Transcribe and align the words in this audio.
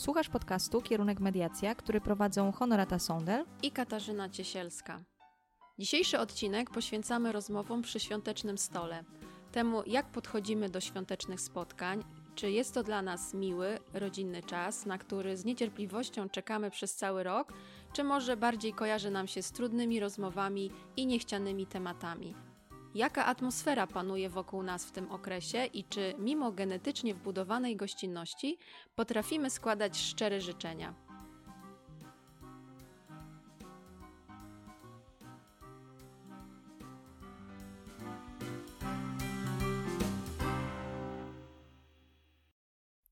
Słuchasz 0.00 0.28
podcastu 0.28 0.82
Kierunek 0.82 1.20
Mediacja, 1.20 1.74
który 1.74 2.00
prowadzą 2.00 2.52
Honorata 2.52 2.98
Sondel 2.98 3.44
i 3.62 3.70
Katarzyna 3.70 4.28
Ciesielska. 4.28 5.00
Dzisiejszy 5.78 6.18
odcinek 6.18 6.70
poświęcamy 6.70 7.32
rozmowom 7.32 7.82
przy 7.82 8.00
świątecznym 8.00 8.58
stole, 8.58 9.04
temu 9.52 9.82
jak 9.86 10.10
podchodzimy 10.10 10.68
do 10.68 10.80
świątecznych 10.80 11.40
spotkań, 11.40 12.04
czy 12.34 12.50
jest 12.50 12.74
to 12.74 12.82
dla 12.82 13.02
nas 13.02 13.34
miły, 13.34 13.78
rodzinny 13.94 14.42
czas, 14.42 14.86
na 14.86 14.98
który 14.98 15.36
z 15.36 15.44
niecierpliwością 15.44 16.28
czekamy 16.28 16.70
przez 16.70 16.94
cały 16.94 17.22
rok, 17.22 17.52
czy 17.92 18.04
może 18.04 18.36
bardziej 18.36 18.72
kojarzy 18.72 19.10
nam 19.10 19.26
się 19.28 19.42
z 19.42 19.52
trudnymi 19.52 20.00
rozmowami 20.00 20.70
i 20.96 21.06
niechcianymi 21.06 21.66
tematami. 21.66 22.34
Jaka 22.94 23.26
atmosfera 23.26 23.86
panuje 23.86 24.28
wokół 24.28 24.62
nas 24.62 24.86
w 24.86 24.92
tym 24.92 25.12
okresie 25.12 25.64
i 25.64 25.84
czy 25.84 26.14
mimo 26.18 26.52
genetycznie 26.52 27.14
wbudowanej 27.14 27.76
gościnności 27.76 28.58
potrafimy 28.94 29.50
składać 29.50 29.98
szczere 29.98 30.40
życzenia? 30.40 30.94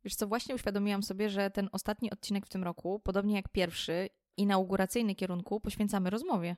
Wiesz 0.04 0.14
co, 0.14 0.26
właśnie 0.26 0.54
uświadomiłam 0.54 1.02
sobie, 1.02 1.30
że 1.30 1.50
ten 1.50 1.68
ostatni 1.72 2.10
odcinek 2.10 2.46
w 2.46 2.48
tym 2.48 2.64
roku, 2.64 3.00
podobnie 3.04 3.34
jak 3.34 3.48
pierwszy, 3.48 4.08
inauguracyjny 4.36 5.14
kierunku, 5.14 5.60
poświęcamy 5.60 6.10
rozmowie. 6.10 6.56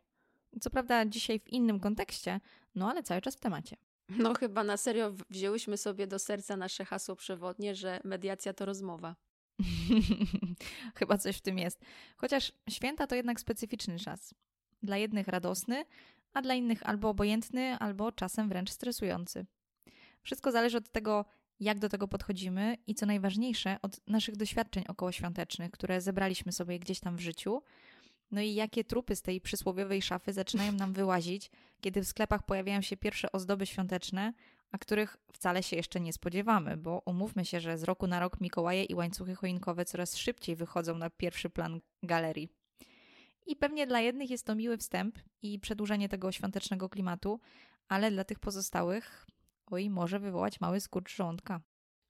Co 0.61 0.71
prawda 0.71 1.07
dzisiaj 1.07 1.41
w 1.41 1.49
innym 1.49 1.81
kontekście, 1.81 2.41
no 2.75 2.91
ale 2.91 3.03
cały 3.03 3.21
czas 3.21 3.37
w 3.37 3.41
temacie. 3.41 3.77
No 4.09 4.35
chyba 4.35 4.65
na 4.65 4.77
serio 4.77 5.13
wzięłyśmy 5.31 5.77
sobie 5.77 6.07
do 6.07 6.19
serca 6.19 6.57
nasze 6.57 6.85
hasło 6.85 7.17
przewodnie, 7.17 7.75
że 7.75 8.01
mediacja 8.05 8.53
to 8.53 8.65
rozmowa. 8.65 9.17
chyba 10.99 11.19
coś 11.19 11.37
w 11.37 11.41
tym 11.41 11.59
jest. 11.59 11.81
Chociaż 12.17 12.53
święta 12.71 13.07
to 13.07 13.15
jednak 13.15 13.41
specyficzny 13.41 13.99
czas. 13.99 14.35
Dla 14.83 14.97
jednych 14.97 15.29
radosny, 15.29 15.85
a 16.33 16.43
dla 16.43 16.55
innych 16.55 16.89
albo 16.89 17.09
obojętny, 17.09 17.79
albo 17.79 18.13
czasem 18.13 18.49
wręcz 18.49 18.71
stresujący. 18.71 19.47
Wszystko 20.23 20.53
zależy 20.53 20.79
od 20.79 20.93
tego, 20.93 21.25
jak 21.61 21.79
do 21.79 21.89
tego 21.89 22.09
podchodzimy 22.09 22.77
i 22.87 22.95
co 22.95 23.07
najważniejsze, 23.07 23.77
od 23.83 24.09
naszych 24.09 24.37
doświadczeń 24.37 24.85
okołoświątecznych, 24.89 25.71
które 25.71 26.01
zebraliśmy 26.01 26.53
sobie 26.53 26.79
gdzieś 26.79 27.01
tam 27.01 27.17
w 27.17 27.21
życiu. 27.21 27.63
No 28.31 28.41
i 28.41 28.55
jakie 28.55 28.85
trupy 28.85 29.17
z 29.17 29.23
tej 29.23 29.41
przysłowiowej 29.41 30.03
szafy 30.03 30.33
zaczynają 30.33 30.73
nam 30.73 30.93
wyłazić, 30.93 31.51
kiedy 31.81 32.03
w 32.03 32.09
sklepach 32.09 32.43
pojawiają 32.43 32.83
się 32.83 32.97
pierwsze 32.97 33.33
ozdoby 33.33 33.67
świąteczne, 33.67 34.33
a 34.73 34.79
których 34.79 35.17
wcale 35.33 35.63
się 35.63 35.77
jeszcze 35.77 36.01
nie 36.01 36.13
spodziewamy, 36.13 36.77
bo 36.77 37.03
umówmy 37.07 37.45
się, 37.45 37.61
że 37.61 37.79
z 37.79 37.83
roku 37.83 38.07
na 38.07 38.21
rok 38.21 38.41
Mikołaje 38.41 38.85
i 38.85 38.95
łańcuchy 38.95 39.35
choinkowe 39.35 39.85
coraz 39.85 40.17
szybciej 40.17 40.57
wychodzą 40.57 40.99
na 40.99 41.11
pierwszy 41.11 41.51
plan 41.51 41.81
galerii. 42.03 42.49
I 43.47 43.57
pewnie 43.57 43.87
dla 43.87 44.01
jednych 44.01 44.31
jest 44.31 44.47
to 44.47 44.55
miły 44.55 44.79
wstęp 44.79 45.19
i 45.43 45.59
przedłużenie 45.59 46.09
tego 46.09 46.33
świątecznego 46.33 46.89
klimatu, 46.89 47.41
ale 47.89 48.11
dla 48.11 48.25
tych 48.25 48.39
pozostałych 48.39 49.27
oj, 49.67 49.91
może 49.91 50.19
wywołać 50.19 50.61
mały 50.61 50.81
skurcz 50.81 51.17
żołądka. 51.17 51.61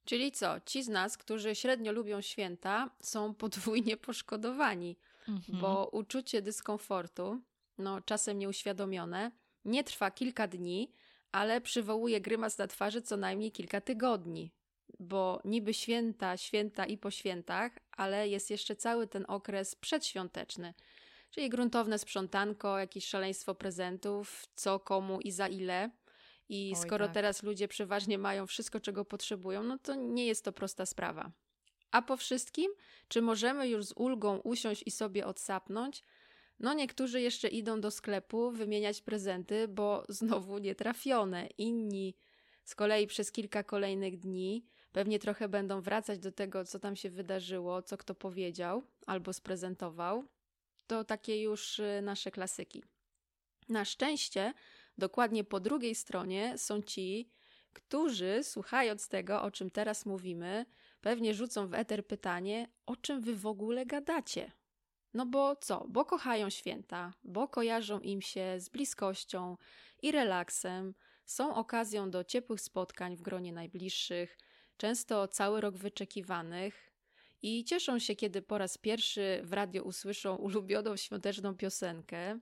Czyli 0.05 0.33
co? 0.33 0.61
Ci 0.61 0.83
z 0.83 0.89
nas, 0.89 1.19
którzy 1.19 1.55
średnio 1.55 1.93
lubią 1.93 2.21
święta, 2.21 2.91
są 3.01 3.35
podwójnie 3.35 3.97
poszkodowani, 3.97 4.97
mhm. 5.31 5.61
bo 5.61 5.89
uczucie 5.93 6.43
dyskomfortu, 6.43 7.41
no 7.79 8.01
czasem 8.01 8.39
nieuświadomione, 8.39 9.31
nie 9.65 9.85
trwa 9.85 10.11
kilka 10.11 10.49
dni, 10.49 10.93
ale 11.33 11.61
przywołuje 11.61 12.21
grymas 12.21 12.59
na 12.59 12.67
twarzy 12.67 13.03
co 13.03 13.17
najmniej 13.17 13.53
kilka 13.53 13.81
tygodni. 13.81 14.53
Bo 14.99 15.41
niby 15.45 15.75
święta, 15.75 16.37
święta 16.37 16.87
i 16.87 16.99
po 16.99 17.11
świętach, 17.11 17.73
ale 17.93 18.29
jest 18.29 18.51
jeszcze 18.51 18.77
cały 18.77 19.07
ten 19.07 19.25
okres 19.29 19.75
przedświąteczny, 19.75 20.75
czyli 21.31 21.49
gruntowne 21.49 21.99
sprzątanko, 21.99 22.79
jakieś 22.79 23.07
szaleństwo 23.07 23.55
prezentów, 23.55 24.47
co 24.55 24.81
komu 24.81 25.21
i 25.21 25.31
za 25.31 25.49
ile. 25.49 25.91
I 26.49 26.73
Oj, 26.77 26.83
skoro 26.83 27.07
tak. 27.07 27.15
teraz 27.15 27.43
ludzie 27.43 27.69
przeważnie 27.69 28.19
mają 28.19 28.47
wszystko, 28.47 28.81
czego 28.81 29.05
potrzebują, 29.05 29.63
no 29.63 29.79
to 29.79 29.95
nie 29.95 30.27
jest 30.27 30.45
to 30.45 30.53
prosta 30.53 30.87
sprawa. 30.87 31.33
A 31.91 32.03
po 32.03 32.17
wszystkim, 32.17 32.73
czy 33.09 33.23
możemy 33.23 33.69
już 33.69 33.85
z 33.85 33.93
ulgą 33.97 34.39
usiąść 34.39 34.83
i 34.87 34.91
sobie 34.91 35.27
odsapnąć? 35.27 36.05
No, 36.61 36.75
niektórzy 36.75 37.21
jeszcze 37.21 37.49
idą 37.49 37.81
do 37.81 37.91
sklepu 37.91 38.51
wymieniać 38.51 39.03
prezenty, 39.03 39.69
bo 39.69 40.05
znowu 40.09 40.59
nietrafione. 40.59 41.49
Inni 41.59 42.15
z 42.65 42.75
kolei 42.75 43.07
przez 43.07 43.33
kilka 43.33 43.65
kolejnych 43.65 44.19
dni 44.19 44.67
pewnie 44.93 45.19
trochę 45.19 45.49
będą 45.49 45.81
wracać 45.81 46.19
do 46.19 46.33
tego, 46.33 46.65
co 46.65 46.79
tam 46.79 46.97
się 46.97 47.11
wydarzyło, 47.11 47.83
co 47.83 47.97
kto 47.97 48.15
powiedział 48.15 48.83
albo 49.07 49.33
sprezentował. 49.33 50.25
To 50.87 51.05
takie 51.05 51.43
już 51.43 51.79
y, 51.79 52.01
nasze 52.03 52.31
klasyki. 52.31 52.83
Na 53.69 53.85
szczęście 53.85 54.55
Dokładnie 55.01 55.45
po 55.45 55.61
drugiej 55.61 55.95
stronie 55.95 56.59
są 56.59 56.83
ci, 56.83 57.31
którzy, 57.73 58.41
słuchając 58.43 59.09
tego, 59.09 59.43
o 59.43 59.51
czym 59.51 59.71
teraz 59.71 60.07
mówimy, 60.07 60.67
pewnie 61.01 61.35
rzucą 61.35 61.69
w 61.69 61.75
eter 61.75 62.07
pytanie, 62.07 62.69
o 62.87 62.97
czym 62.97 63.21
wy 63.21 63.37
w 63.37 63.47
ogóle 63.47 63.87
gadacie. 63.87 64.53
No 65.15 65.27
bo 65.27 65.57
co? 65.57 65.87
Bo 65.89 66.05
kochają 66.05 66.51
święta, 66.51 67.13
bo 67.25 67.49
kojarzą 67.49 68.01
im 68.01 68.23
się 68.23 68.55
z 68.59 68.69
bliskością 68.69 69.57
i 70.03 70.13
relaksem, 70.13 70.95
są 71.25 71.55
okazją 71.55 72.11
do 72.11 72.25
ciepłych 72.25 72.61
spotkań 72.61 73.17
w 73.17 73.23
gronie 73.23 73.53
najbliższych, 73.53 74.39
często 74.77 75.29
cały 75.29 75.61
rok 75.61 75.77
wyczekiwanych 75.77 76.93
i 77.43 77.65
cieszą 77.65 77.99
się, 77.99 78.17
kiedy 78.17 78.43
po 78.43 78.59
raz 78.59 78.79
pierwszy 78.79 79.41
w 79.45 79.53
radio 79.53 79.83
usłyszą 79.83 80.37
ulubioną 80.37 80.97
świąteczną 80.97 81.57
piosenkę, 81.57 82.39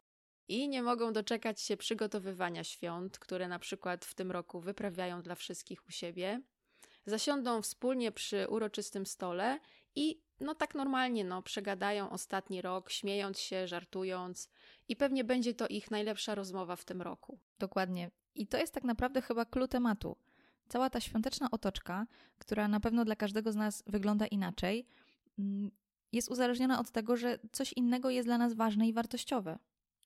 i 0.48 0.69
nie 0.69 0.82
mogą 0.82 1.12
doczekać 1.12 1.60
się 1.60 1.76
przygotowywania 1.76 2.64
świąt, 2.64 3.19
które 3.19 3.48
na 3.48 3.59
przykład 3.59 4.04
w 4.04 4.14
tym 4.14 4.31
roku 4.31 4.60
wyprawiają 4.60 5.22
dla 5.22 5.34
wszystkich 5.34 5.86
u 5.88 5.91
siebie. 5.91 6.42
Zasiądą 7.06 7.62
wspólnie 7.62 8.12
przy 8.12 8.48
uroczystym 8.48 9.06
stole 9.06 9.58
i 9.94 10.22
no 10.41 10.54
tak 10.54 10.75
normalnie 10.75 11.25
no, 11.25 11.42
przegadają 11.42 12.10
ostatni 12.10 12.62
rok, 12.62 12.91
śmiejąc 12.91 13.38
się, 13.38 13.69
żartując 13.69 14.50
i 14.88 14.97
pewnie 14.97 15.25
będzie 15.25 15.54
to 15.54 15.69
ich 15.69 15.91
najlepsza 15.91 16.34
rozmowa 16.34 16.76
w 16.76 16.84
tym 16.84 17.03
roku. 17.03 17.38
Dokładnie. 17.58 18.10
I 18.34 18.47
to 18.47 18.58
jest 18.58 18.75
tak 18.75 18.84
naprawdę 18.84 19.22
chyba 19.22 19.44
klucz 19.44 19.70
tematu. 19.70 20.16
Cała 20.69 20.91
ta 20.91 21.00
świąteczna 21.00 21.50
otoczka, 21.50 22.06
która 22.38 22.69
na 22.69 22.81
pewno 22.81 23.04
dla 23.04 23.16
każdego 23.16 23.53
z 23.53 23.56
nas 23.56 23.82
wygląda 23.87 24.26
inaczej, 24.26 24.87
mm, 25.38 25.70
jest 26.12 26.31
uzależniona 26.31 26.81
od 26.81 26.91
tego, 26.91 27.16
że 27.16 27.38
coś 27.53 27.72
innego 27.72 28.10
jest 28.10 28.28
dla 28.28 28.38
nas 28.38 28.54
ważne 28.54 28.88
i 28.88 28.92
wartościowe. 28.92 29.58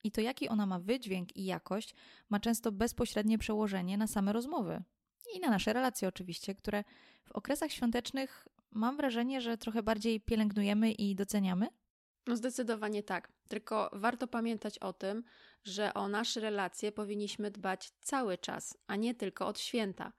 I 0.04 0.12
to, 0.12 0.20
jaki 0.20 0.48
ona 0.48 0.66
ma 0.66 0.78
wydźwięk 0.78 1.36
i 1.36 1.44
jakość, 1.44 1.94
ma 2.30 2.40
często 2.40 2.72
bezpośrednie 2.72 3.38
przełożenie 3.38 3.98
na 3.98 4.06
same 4.06 4.32
rozmowy. 4.32 4.82
I 5.34 5.40
na 5.40 5.50
nasze 5.50 5.72
relacje, 5.72 6.08
oczywiście, 6.08 6.54
które 6.54 6.84
w 7.24 7.32
okresach 7.32 7.72
świątecznych 7.72 8.48
mam 8.70 8.96
wrażenie, 8.96 9.40
że 9.40 9.58
trochę 9.58 9.82
bardziej 9.82 10.20
pielęgnujemy 10.20 10.92
i 10.92 11.14
doceniamy. 11.14 11.68
No 12.26 12.36
zdecydowanie 12.36 13.02
tak. 13.02 13.32
Tylko 13.48 13.90
warto 13.92 14.28
pamiętać 14.28 14.78
o 14.78 14.92
tym, 14.92 15.24
że 15.64 15.94
o 15.94 16.08
nasze 16.08 16.40
relacje 16.40 16.92
powinniśmy 16.92 17.50
dbać 17.50 17.90
cały 18.00 18.38
czas, 18.38 18.78
a 18.86 18.96
nie 18.96 19.14
tylko 19.14 19.46
od 19.46 19.60
święta. 19.60 20.12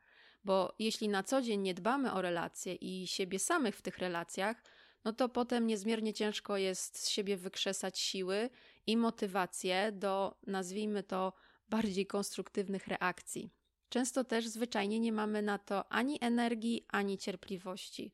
Bo 0.44 0.76
jeśli 0.80 1.10
na 1.10 1.24
co 1.24 1.42
dzień 1.42 1.62
nie 1.62 1.74
dbamy 1.74 2.14
o 2.14 2.22
relacje 2.22 2.76
i 2.76 3.08
siebie 3.08 3.40
samych 3.40 3.76
w 3.76 3.82
tych 3.82 3.98
relacjach, 3.98 4.64
no 5.06 5.14
to 5.14 5.30
potem 5.30 5.68
niezmiernie 5.68 6.14
ciężko 6.14 6.58
jest 6.58 7.00
z 7.00 7.10
siebie 7.10 7.38
wykrzesać 7.38 8.00
siły 8.00 8.50
i 8.88 8.98
motywację 8.98 9.92
do, 9.92 10.36
nazwijmy 10.48 11.04
to, 11.04 11.34
bardziej 11.70 12.08
konstruktywnych 12.08 12.88
reakcji. 12.88 13.54
Często 13.90 14.24
też 14.24 14.48
zwyczajnie 14.48 15.00
nie 15.00 15.12
mamy 15.12 15.42
na 15.42 15.58
to 15.58 15.92
ani 15.92 16.18
energii, 16.22 16.86
ani 16.88 17.18
cierpliwości. 17.18 18.12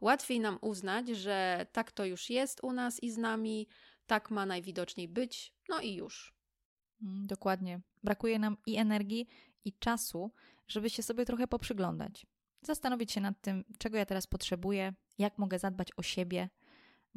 Łatwiej 0.00 0.40
nam 0.40 0.58
uznać, 0.60 1.08
że 1.08 1.66
tak 1.72 1.92
to 1.92 2.04
już 2.04 2.30
jest 2.30 2.64
u 2.64 2.72
nas 2.72 3.02
i 3.02 3.10
z 3.10 3.18
nami, 3.18 3.68
tak 4.06 4.30
ma 4.30 4.46
najwidoczniej 4.46 5.08
być, 5.08 5.54
no 5.68 5.80
i 5.80 5.94
już. 5.94 6.34
Mm, 7.02 7.26
dokładnie. 7.26 7.80
Brakuje 8.04 8.38
nam 8.38 8.56
i 8.66 8.76
energii, 8.76 9.28
i 9.64 9.72
czasu, 9.72 10.32
żeby 10.68 10.90
się 10.90 11.02
sobie 11.02 11.24
trochę 11.24 11.46
poprzyglądać. 11.46 12.26
Zastanowić 12.62 13.12
się 13.12 13.20
nad 13.20 13.40
tym, 13.40 13.64
czego 13.78 13.96
ja 13.98 14.06
teraz 14.06 14.26
potrzebuję, 14.26 14.94
jak 15.18 15.38
mogę 15.38 15.58
zadbać 15.58 15.88
o 15.96 16.02
siebie, 16.02 16.48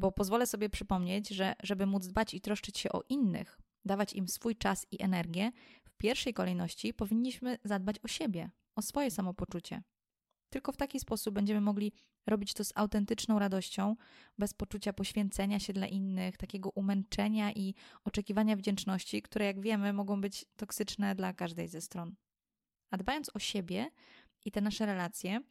bo 0.01 0.12
pozwolę 0.12 0.48
sobie 0.48 0.69
przypomnieć, 0.69 1.30
że 1.30 1.53
żeby 1.63 1.86
móc 1.86 2.07
dbać 2.07 2.33
i 2.33 2.42
troszczyć 2.42 2.77
się 2.80 2.92
o 2.92 3.03
innych, 3.09 3.62
dawać 3.86 4.13
im 4.13 4.27
swój 4.27 4.56
czas 4.56 4.86
i 4.92 5.03
energię, 5.03 5.51
w 5.83 5.94
pierwszej 5.98 6.33
kolejności 6.33 6.94
powinniśmy 6.94 7.57
zadbać 7.63 7.95
o 8.03 8.07
siebie, 8.07 8.50
o 8.75 8.81
swoje 8.81 9.12
samopoczucie. 9.12 9.83
Tylko 10.50 10.71
w 10.71 10.77
taki 10.77 11.00
sposób 11.00 11.36
będziemy 11.36 11.62
mogli 11.62 11.94
robić 12.27 12.53
to 12.53 12.63
z 12.63 12.71
autentyczną 12.75 13.39
radością, 13.39 13.95
bez 14.38 14.53
poczucia 14.53 14.94
poświęcenia 14.94 15.59
się 15.59 15.74
dla 15.74 15.88
innych, 15.88 16.38
takiego 16.38 16.69
umęczenia 16.69 17.51
i 17.51 17.75
oczekiwania 18.04 18.56
wdzięczności, 18.56 19.21
które, 19.21 19.45
jak 19.45 19.62
wiemy, 19.62 19.94
mogą 19.94 20.21
być 20.21 20.45
toksyczne 20.56 21.15
dla 21.15 21.33
każdej 21.33 21.68
ze 21.68 21.81
stron. 21.81 22.15
A 22.92 22.97
dbając 22.97 23.31
o 23.33 23.39
siebie 23.39 23.92
i 24.45 24.51
te 24.51 24.62
nasze 24.62 24.86
relacje, 24.86 25.42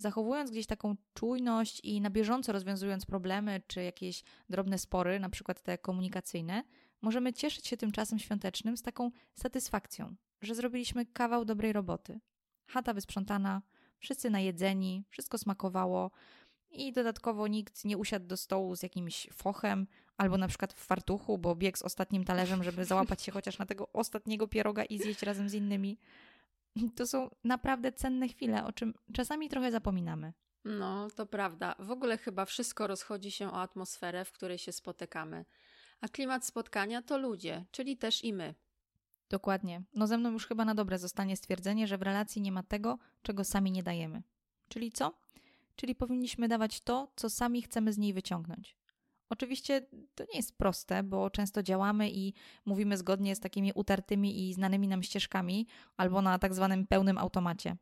zachowując 0.00 0.50
gdzieś 0.50 0.66
taką 0.66 0.96
czujność 1.14 1.80
i 1.84 2.00
na 2.00 2.10
bieżąco 2.10 2.52
rozwiązując 2.52 3.06
problemy 3.06 3.62
czy 3.66 3.82
jakieś 3.82 4.22
drobne 4.48 4.78
spory, 4.78 5.20
na 5.20 5.28
przykład 5.28 5.62
te 5.62 5.78
komunikacyjne, 5.78 6.64
możemy 7.02 7.32
cieszyć 7.32 7.66
się 7.66 7.76
tym 7.76 7.92
czasem 7.92 8.18
świątecznym 8.18 8.76
z 8.76 8.82
taką 8.82 9.10
satysfakcją, 9.34 10.14
że 10.42 10.54
zrobiliśmy 10.54 11.06
kawał 11.06 11.44
dobrej 11.44 11.72
roboty. 11.72 12.20
Chata 12.66 12.94
wysprzątana, 12.94 13.62
wszyscy 13.98 14.30
najedzeni, 14.30 15.04
wszystko 15.08 15.38
smakowało 15.38 16.10
i 16.70 16.92
dodatkowo 16.92 17.46
nikt 17.46 17.84
nie 17.84 17.98
usiadł 17.98 18.26
do 18.26 18.36
stołu 18.36 18.76
z 18.76 18.82
jakimś 18.82 19.28
fochem 19.32 19.86
albo 20.16 20.38
na 20.38 20.48
przykład 20.48 20.72
w 20.72 20.84
fartuchu, 20.84 21.38
bo 21.38 21.56
biegł 21.56 21.78
z 21.78 21.82
ostatnim 21.82 22.24
talerzem, 22.24 22.64
żeby 22.64 22.84
załapać 22.84 23.22
się 23.22 23.32
chociaż 23.32 23.58
na 23.58 23.66
tego 23.66 23.92
ostatniego 23.92 24.48
pieroga 24.48 24.84
i 24.84 24.98
zjeść 24.98 25.22
razem 25.22 25.48
z 25.48 25.54
innymi. 25.54 25.98
To 26.96 27.06
są 27.06 27.30
naprawdę 27.44 27.92
cenne 27.92 28.28
chwile, 28.28 28.64
o 28.64 28.72
czym 28.72 28.94
czasami 29.12 29.48
trochę 29.48 29.70
zapominamy. 29.72 30.32
No, 30.64 31.08
to 31.10 31.26
prawda. 31.26 31.74
W 31.78 31.90
ogóle 31.90 32.18
chyba 32.18 32.44
wszystko 32.44 32.86
rozchodzi 32.86 33.30
się 33.30 33.50
o 33.50 33.60
atmosferę, 33.60 34.24
w 34.24 34.32
której 34.32 34.58
się 34.58 34.72
spotykamy. 34.72 35.44
A 36.00 36.08
klimat 36.08 36.46
spotkania 36.46 37.02
to 37.02 37.18
ludzie, 37.18 37.64
czyli 37.70 37.96
też 37.96 38.24
i 38.24 38.32
my. 38.32 38.54
Dokładnie. 39.30 39.82
No 39.94 40.06
ze 40.06 40.18
mną 40.18 40.30
już 40.30 40.46
chyba 40.46 40.64
na 40.64 40.74
dobre 40.74 40.98
zostanie 40.98 41.36
stwierdzenie, 41.36 41.86
że 41.86 41.98
w 41.98 42.02
relacji 42.02 42.42
nie 42.42 42.52
ma 42.52 42.62
tego, 42.62 42.98
czego 43.22 43.44
sami 43.44 43.72
nie 43.72 43.82
dajemy. 43.82 44.22
Czyli 44.68 44.92
co? 44.92 45.18
Czyli 45.76 45.94
powinniśmy 45.94 46.48
dawać 46.48 46.80
to, 46.80 47.12
co 47.16 47.30
sami 47.30 47.62
chcemy 47.62 47.92
z 47.92 47.98
niej 47.98 48.12
wyciągnąć. 48.12 48.79
Oczywiście 49.30 49.86
to 50.14 50.24
nie 50.24 50.36
jest 50.36 50.58
proste, 50.58 51.02
bo 51.02 51.30
często 51.30 51.62
działamy 51.62 52.10
i 52.10 52.34
mówimy 52.64 52.96
zgodnie 52.96 53.36
z 53.36 53.40
takimi 53.40 53.72
utartymi 53.74 54.48
i 54.48 54.54
znanymi 54.54 54.88
nam 54.88 55.02
ścieżkami, 55.02 55.66
albo 55.96 56.22
na 56.22 56.38
tak 56.38 56.54
zwanym 56.54 56.86
pełnym 56.86 57.18
automacie. 57.18 57.76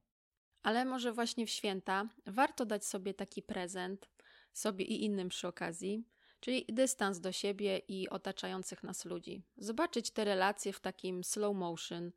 Ale 0.63 0.85
może 0.85 1.13
właśnie 1.13 1.47
w 1.47 1.51
święta 1.51 2.09
warto 2.27 2.67
dać 2.67 2.85
sobie 2.85 3.15
taki 3.15 3.43
prezent, 3.43 4.11
sobie 4.53 4.85
i 4.85 5.05
innym 5.05 5.29
przy 5.29 5.49
okazji, 5.49 6.05
czyli 6.41 6.65
dystans 6.69 7.21
do 7.21 7.33
siebie 7.33 7.79
i 7.89 8.09
otaczających 8.09 8.83
nas 8.83 9.05
ludzi. 9.05 9.43
Zobaczyć 9.57 10.11
te 10.11 10.25
relacje 10.25 10.73
w 10.73 10.81
takim 10.81 11.25
slow 11.25 11.57
motion 11.57 12.13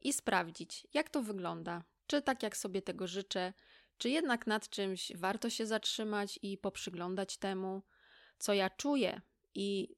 i 0.00 0.12
sprawdzić, 0.12 0.86
jak 0.94 1.10
to 1.10 1.22
wygląda. 1.22 1.84
Czy 2.06 2.22
tak 2.22 2.42
jak 2.42 2.56
sobie 2.56 2.82
tego 2.82 3.06
życzę, 3.06 3.52
czy 3.98 4.10
jednak 4.10 4.46
nad 4.46 4.68
czymś 4.68 5.12
warto 5.14 5.50
się 5.50 5.66
zatrzymać 5.66 6.38
i 6.42 6.58
poprzyglądać 6.58 7.36
temu, 7.36 7.82
co 8.42 8.54
ja 8.54 8.70
czuję 8.70 9.20
i 9.54 9.96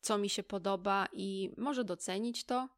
co 0.00 0.18
mi 0.18 0.28
się 0.28 0.42
podoba, 0.42 1.08
i 1.12 1.50
może 1.56 1.84
docenić 1.84 2.44
to, 2.44 2.68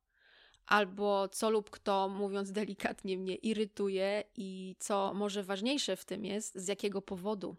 albo 0.67 1.29
co 1.29 1.51
lub 1.51 1.71
kto, 1.71 2.09
mówiąc 2.09 2.53
delikatnie, 2.53 3.19
mnie 3.19 3.35
irytuje 3.35 4.25
i 4.37 4.77
co 4.79 5.15
może 5.15 5.43
ważniejsze 5.43 5.97
w 5.97 6.05
tym 6.05 6.25
jest, 6.25 6.55
z 6.55 6.69
jakiego 6.69 7.03
powodu. 7.03 7.57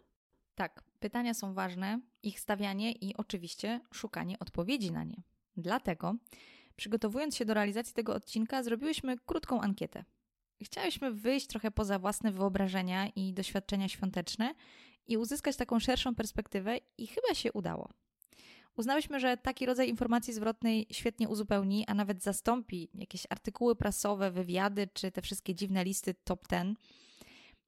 Tak, 0.54 0.84
pytania 0.98 1.34
są 1.34 1.54
ważne, 1.54 2.00
ich 2.22 2.40
stawianie 2.40 2.92
i 2.92 3.16
oczywiście 3.16 3.80
szukanie 3.92 4.38
odpowiedzi 4.38 4.92
na 4.92 5.04
nie. 5.04 5.22
Dlatego, 5.56 6.14
przygotowując 6.76 7.36
się 7.36 7.44
do 7.44 7.54
realizacji 7.54 7.94
tego 7.94 8.14
odcinka, 8.14 8.62
zrobiłyśmy 8.62 9.16
krótką 9.26 9.60
ankietę. 9.60 10.04
Chciałyśmy 10.62 11.12
wyjść 11.12 11.46
trochę 11.46 11.70
poza 11.70 11.98
własne 11.98 12.32
wyobrażenia 12.32 13.08
i 13.16 13.32
doświadczenia 13.32 13.88
świąteczne 13.88 14.54
i 15.10 15.16
uzyskać 15.16 15.56
taką 15.56 15.80
szerszą 15.80 16.14
perspektywę, 16.14 16.78
i 16.98 17.06
chyba 17.06 17.34
się 17.34 17.52
udało. 17.52 17.88
Uznałyśmy, 18.76 19.20
że 19.20 19.36
taki 19.36 19.66
rodzaj 19.66 19.88
informacji 19.88 20.32
zwrotnej 20.34 20.86
świetnie 20.92 21.28
uzupełni, 21.28 21.84
a 21.86 21.94
nawet 21.94 22.22
zastąpi 22.22 22.90
jakieś 22.94 23.26
artykuły 23.30 23.76
prasowe, 23.76 24.30
wywiady 24.30 24.88
czy 24.92 25.10
te 25.10 25.22
wszystkie 25.22 25.54
dziwne 25.54 25.84
listy 25.84 26.14
top 26.24 26.48
ten. 26.48 26.74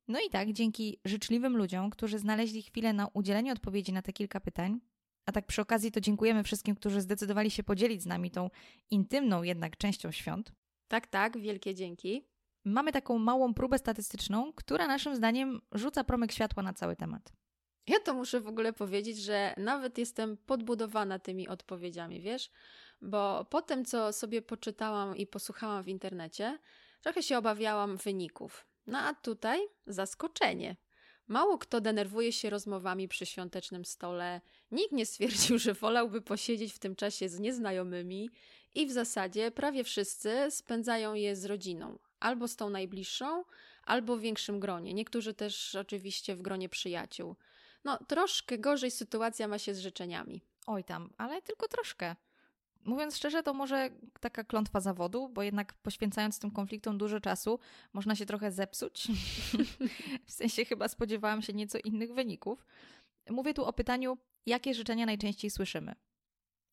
No 0.08 0.18
i 0.26 0.30
tak, 0.30 0.52
dzięki 0.52 1.00
życzliwym 1.04 1.56
ludziom, 1.56 1.90
którzy 1.90 2.18
znaleźli 2.18 2.62
chwilę 2.62 2.92
na 2.92 3.08
udzielenie 3.14 3.52
odpowiedzi 3.52 3.92
na 3.92 4.02
te 4.02 4.12
kilka 4.12 4.40
pytań, 4.40 4.80
a 5.26 5.32
tak 5.32 5.46
przy 5.46 5.62
okazji 5.62 5.92
to 5.92 6.00
dziękujemy 6.00 6.42
wszystkim, 6.44 6.76
którzy 6.76 7.00
zdecydowali 7.00 7.50
się 7.50 7.62
podzielić 7.62 8.02
z 8.02 8.06
nami 8.06 8.30
tą 8.30 8.50
intymną 8.90 9.42
jednak 9.42 9.76
częścią 9.76 10.10
świąt. 10.10 10.52
Tak, 10.88 11.06
tak, 11.06 11.38
wielkie 11.38 11.74
dzięki 11.74 12.31
mamy 12.64 12.92
taką 12.92 13.18
małą 13.18 13.54
próbę 13.54 13.78
statystyczną, 13.78 14.52
która 14.52 14.86
naszym 14.86 15.16
zdaniem 15.16 15.60
rzuca 15.72 16.04
promyk 16.04 16.32
światła 16.32 16.62
na 16.62 16.72
cały 16.72 16.96
temat. 16.96 17.32
Ja 17.86 18.00
to 18.00 18.14
muszę 18.14 18.40
w 18.40 18.48
ogóle 18.48 18.72
powiedzieć, 18.72 19.18
że 19.18 19.54
nawet 19.56 19.98
jestem 19.98 20.36
podbudowana 20.36 21.18
tymi 21.18 21.48
odpowiedziami, 21.48 22.20
wiesz? 22.20 22.50
Bo 23.02 23.46
po 23.50 23.62
tym, 23.62 23.84
co 23.84 24.12
sobie 24.12 24.42
poczytałam 24.42 25.16
i 25.16 25.26
posłuchałam 25.26 25.82
w 25.82 25.88
internecie, 25.88 26.58
trochę 27.00 27.22
się 27.22 27.38
obawiałam 27.38 27.96
wyników. 27.96 28.66
No 28.86 28.98
a 28.98 29.14
tutaj 29.14 29.60
zaskoczenie. 29.86 30.76
Mało 31.28 31.58
kto 31.58 31.80
denerwuje 31.80 32.32
się 32.32 32.50
rozmowami 32.50 33.08
przy 33.08 33.26
świątecznym 33.26 33.84
stole, 33.84 34.40
nikt 34.70 34.92
nie 34.92 35.06
stwierdził, 35.06 35.58
że 35.58 35.74
wolałby 35.74 36.22
posiedzieć 36.22 36.72
w 36.72 36.78
tym 36.78 36.96
czasie 36.96 37.28
z 37.28 37.40
nieznajomymi 37.40 38.30
i 38.74 38.86
w 38.86 38.92
zasadzie 38.92 39.50
prawie 39.50 39.84
wszyscy 39.84 40.50
spędzają 40.50 41.14
je 41.14 41.36
z 41.36 41.44
rodziną, 41.44 41.98
albo 42.22 42.48
z 42.48 42.56
tą 42.56 42.70
najbliższą, 42.70 43.44
albo 43.84 44.16
w 44.16 44.20
większym 44.20 44.60
gronie. 44.60 44.94
Niektórzy 44.94 45.34
też 45.34 45.74
oczywiście 45.74 46.36
w 46.36 46.42
gronie 46.42 46.68
przyjaciół. 46.68 47.36
No, 47.84 47.98
troszkę 48.08 48.58
gorzej 48.58 48.90
sytuacja 48.90 49.48
ma 49.48 49.58
się 49.58 49.74
z 49.74 49.78
życzeniami. 49.78 50.42
Oj 50.66 50.84
tam, 50.84 51.10
ale 51.18 51.42
tylko 51.42 51.68
troszkę. 51.68 52.16
Mówiąc 52.84 53.16
szczerze, 53.16 53.42
to 53.42 53.54
może 53.54 53.90
taka 54.20 54.44
klątwa 54.44 54.80
zawodu, 54.80 55.28
bo 55.28 55.42
jednak 55.42 55.74
poświęcając 55.74 56.38
tym 56.38 56.50
konfliktom 56.50 56.98
dużo 56.98 57.20
czasu, 57.20 57.58
można 57.92 58.16
się 58.16 58.26
trochę 58.26 58.50
zepsuć. 58.50 59.08
w 60.26 60.32
sensie 60.32 60.64
chyba 60.64 60.88
spodziewałam 60.88 61.42
się 61.42 61.52
nieco 61.52 61.78
innych 61.84 62.14
wyników. 62.14 62.66
Mówię 63.30 63.54
tu 63.54 63.64
o 63.64 63.72
pytaniu, 63.72 64.18
jakie 64.46 64.74
życzenia 64.74 65.06
najczęściej 65.06 65.50
słyszymy. 65.50 65.94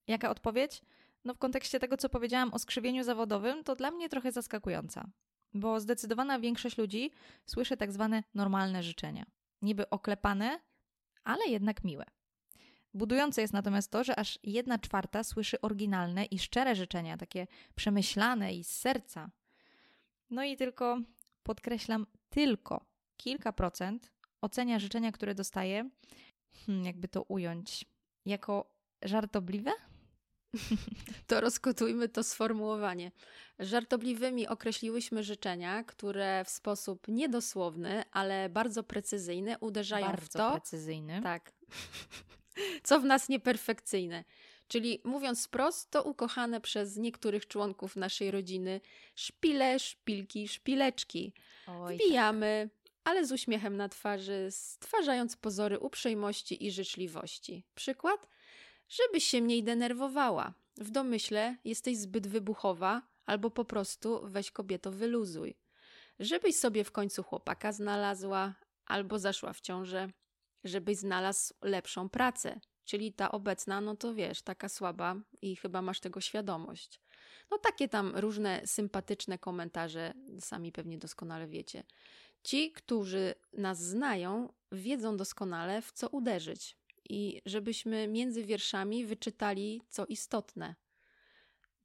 Jaka 0.07 0.29
odpowiedź? 0.29 0.81
No 1.25 1.33
w 1.33 1.37
kontekście 1.37 1.79
tego, 1.79 1.97
co 1.97 2.09
powiedziałam 2.09 2.53
o 2.53 2.59
skrzywieniu 2.59 3.03
zawodowym, 3.03 3.63
to 3.63 3.75
dla 3.75 3.91
mnie 3.91 4.09
trochę 4.09 4.31
zaskakująca 4.31 5.09
bo 5.53 5.79
zdecydowana 5.79 6.39
większość 6.39 6.77
ludzi 6.77 7.11
słyszy 7.45 7.77
tak 7.77 7.91
zwane 7.91 8.23
normalne 8.33 8.83
życzenia. 8.83 9.25
Niby 9.61 9.89
oklepane, 9.89 10.59
ale 11.23 11.45
jednak 11.47 11.83
miłe. 11.83 12.05
Budujące 12.93 13.41
jest 13.41 13.53
natomiast 13.53 13.91
to, 13.91 14.03
że 14.03 14.19
aż 14.19 14.39
jedna 14.43 14.79
czwarta 14.79 15.23
słyszy 15.23 15.61
oryginalne 15.61 16.25
i 16.25 16.39
szczere 16.39 16.75
życzenia, 16.75 17.17
takie 17.17 17.47
przemyślane 17.75 18.53
i 18.53 18.63
z 18.63 18.71
serca. 18.71 19.31
No 20.29 20.43
i 20.43 20.57
tylko, 20.57 20.99
podkreślam, 21.43 22.05
tylko 22.29 22.85
kilka 23.17 23.53
procent 23.53 24.11
ocenia 24.41 24.79
życzenia, 24.79 25.11
które 25.11 25.35
dostaje, 25.35 25.89
hmm, 26.65 26.85
jakby 26.85 27.07
to 27.07 27.23
ująć, 27.23 27.85
jako 28.25 28.75
żartobliwe 29.03 29.71
To 31.27 31.41
rozkotujmy 31.41 32.09
to 32.09 32.23
sformułowanie. 32.23 33.11
Żartobliwymi 33.59 34.47
określiłyśmy 34.47 35.23
życzenia, 35.23 35.83
które 35.83 36.43
w 36.45 36.49
sposób 36.49 37.07
niedosłowny, 37.07 38.03
ale 38.11 38.49
bardzo 38.49 38.83
precyzyjny 38.83 39.57
uderzają 39.59 40.07
bardzo 40.07 40.25
w 40.25 40.29
to. 40.29 40.51
precyzyjny. 40.51 41.21
Tak. 41.23 41.51
Co 42.83 42.99
w 42.99 43.05
nas 43.05 43.29
nieperfekcyjne. 43.29 44.23
Czyli 44.67 45.01
mówiąc 45.03 45.45
wprost, 45.45 45.91
to 45.91 46.03
ukochane 46.03 46.61
przez 46.61 46.97
niektórych 46.97 47.47
członków 47.47 47.95
naszej 47.95 48.31
rodziny 48.31 48.81
szpile, 49.15 49.79
szpilki, 49.79 50.47
szpileczki. 50.47 51.33
Oj, 51.67 51.95
Wbijamy, 51.95 52.69
tak. 52.83 52.93
ale 53.03 53.25
z 53.25 53.31
uśmiechem 53.31 53.77
na 53.77 53.89
twarzy, 53.89 54.47
stwarzając 54.49 55.35
pozory 55.35 55.79
uprzejmości 55.79 56.65
i 56.65 56.71
życzliwości. 56.71 57.63
Przykład? 57.75 58.27
Żebyś 58.89 59.23
się 59.23 59.41
mniej 59.41 59.63
denerwowała. 59.63 60.53
W 60.77 60.91
domyśle 60.91 61.57
jesteś 61.65 61.97
zbyt 61.97 62.27
wybuchowa, 62.27 63.01
albo 63.25 63.51
po 63.51 63.65
prostu 63.65 64.21
weź 64.23 64.51
kobieto 64.51 64.91
wyluzuj. 64.91 65.57
Żebyś 66.19 66.55
sobie 66.55 66.83
w 66.83 66.91
końcu 66.91 67.23
chłopaka 67.23 67.71
znalazła, 67.71 68.55
albo 68.85 69.19
zaszła 69.19 69.53
w 69.53 69.61
ciążę, 69.61 70.09
żebyś 70.63 70.97
znalazł 70.97 71.53
lepszą 71.61 72.09
pracę, 72.09 72.59
czyli 72.85 73.13
ta 73.13 73.31
obecna, 73.31 73.81
no 73.81 73.95
to 73.95 74.13
wiesz, 74.13 74.41
taka 74.41 74.69
słaba 74.69 75.15
i 75.41 75.55
chyba 75.55 75.81
masz 75.81 75.99
tego 75.99 76.21
świadomość. 76.21 77.01
No 77.51 77.57
takie 77.57 77.89
tam 77.89 78.15
różne 78.15 78.61
sympatyczne 78.65 79.37
komentarze, 79.37 80.13
sami 80.39 80.71
pewnie 80.71 80.97
doskonale 80.97 81.47
wiecie. 81.47 81.83
Ci, 82.43 82.71
którzy 82.71 83.35
nas 83.53 83.79
znają, 83.79 84.53
wiedzą 84.71 85.17
doskonale, 85.17 85.81
w 85.81 85.91
co 85.91 86.09
uderzyć 86.09 86.78
i 87.09 87.41
żebyśmy 87.45 88.07
między 88.07 88.43
wierszami 88.43 89.05
wyczytali 89.05 89.81
co 89.89 90.05
istotne. 90.05 90.75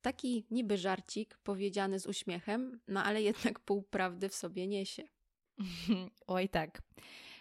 Taki 0.00 0.46
niby 0.50 0.78
żarcik, 0.78 1.38
powiedziany 1.38 2.00
z 2.00 2.06
uśmiechem, 2.06 2.80
no 2.88 3.04
ale 3.04 3.22
jednak 3.22 3.60
pół 3.60 3.82
prawdy 3.82 4.28
w 4.28 4.34
sobie 4.34 4.66
niesie. 4.66 5.02
Oj, 6.26 6.48
tak. 6.48 6.82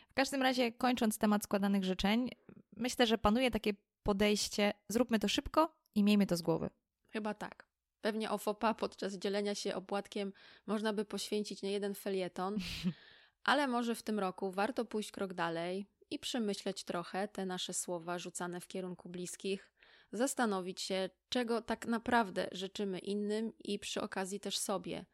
W 0.09 0.13
każdym 0.13 0.41
razie, 0.41 0.71
kończąc 0.71 1.17
temat 1.17 1.43
składanych 1.43 1.83
życzeń, 1.83 2.29
myślę, 2.75 3.07
że 3.07 3.17
panuje 3.17 3.51
takie 3.51 3.73
podejście: 4.03 4.73
zróbmy 4.89 5.19
to 5.19 5.27
szybko 5.27 5.75
i 5.95 6.03
miejmy 6.03 6.25
to 6.25 6.37
z 6.37 6.41
głowy. 6.41 6.69
Chyba 7.09 7.33
tak. 7.33 7.67
Pewnie 8.01 8.31
o 8.31 8.37
FOPA 8.37 8.73
podczas 8.73 9.13
dzielenia 9.13 9.55
się 9.55 9.75
opłatkiem 9.75 10.33
można 10.67 10.93
by 10.93 11.05
poświęcić 11.05 11.61
nie 11.61 11.71
jeden 11.71 11.95
felieton, 11.95 12.57
Ale 13.43 13.67
może 13.67 13.95
w 13.95 14.03
tym 14.03 14.19
roku 14.19 14.51
warto 14.51 14.85
pójść 14.85 15.11
krok 15.11 15.33
dalej 15.33 15.85
i 16.13 16.19
przemyśleć 16.19 16.83
trochę 16.83 17.27
te 17.27 17.45
nasze 17.45 17.73
słowa 17.73 18.19
rzucane 18.19 18.61
w 18.61 18.67
kierunku 18.67 19.09
bliskich, 19.09 19.71
zastanowić 20.11 20.81
się, 20.81 21.09
czego 21.29 21.61
tak 21.61 21.85
naprawdę 21.87 22.47
życzymy 22.51 22.99
innym 22.99 23.53
i 23.63 23.79
przy 23.79 24.01
okazji 24.01 24.39
też 24.39 24.57
sobie. 24.57 25.05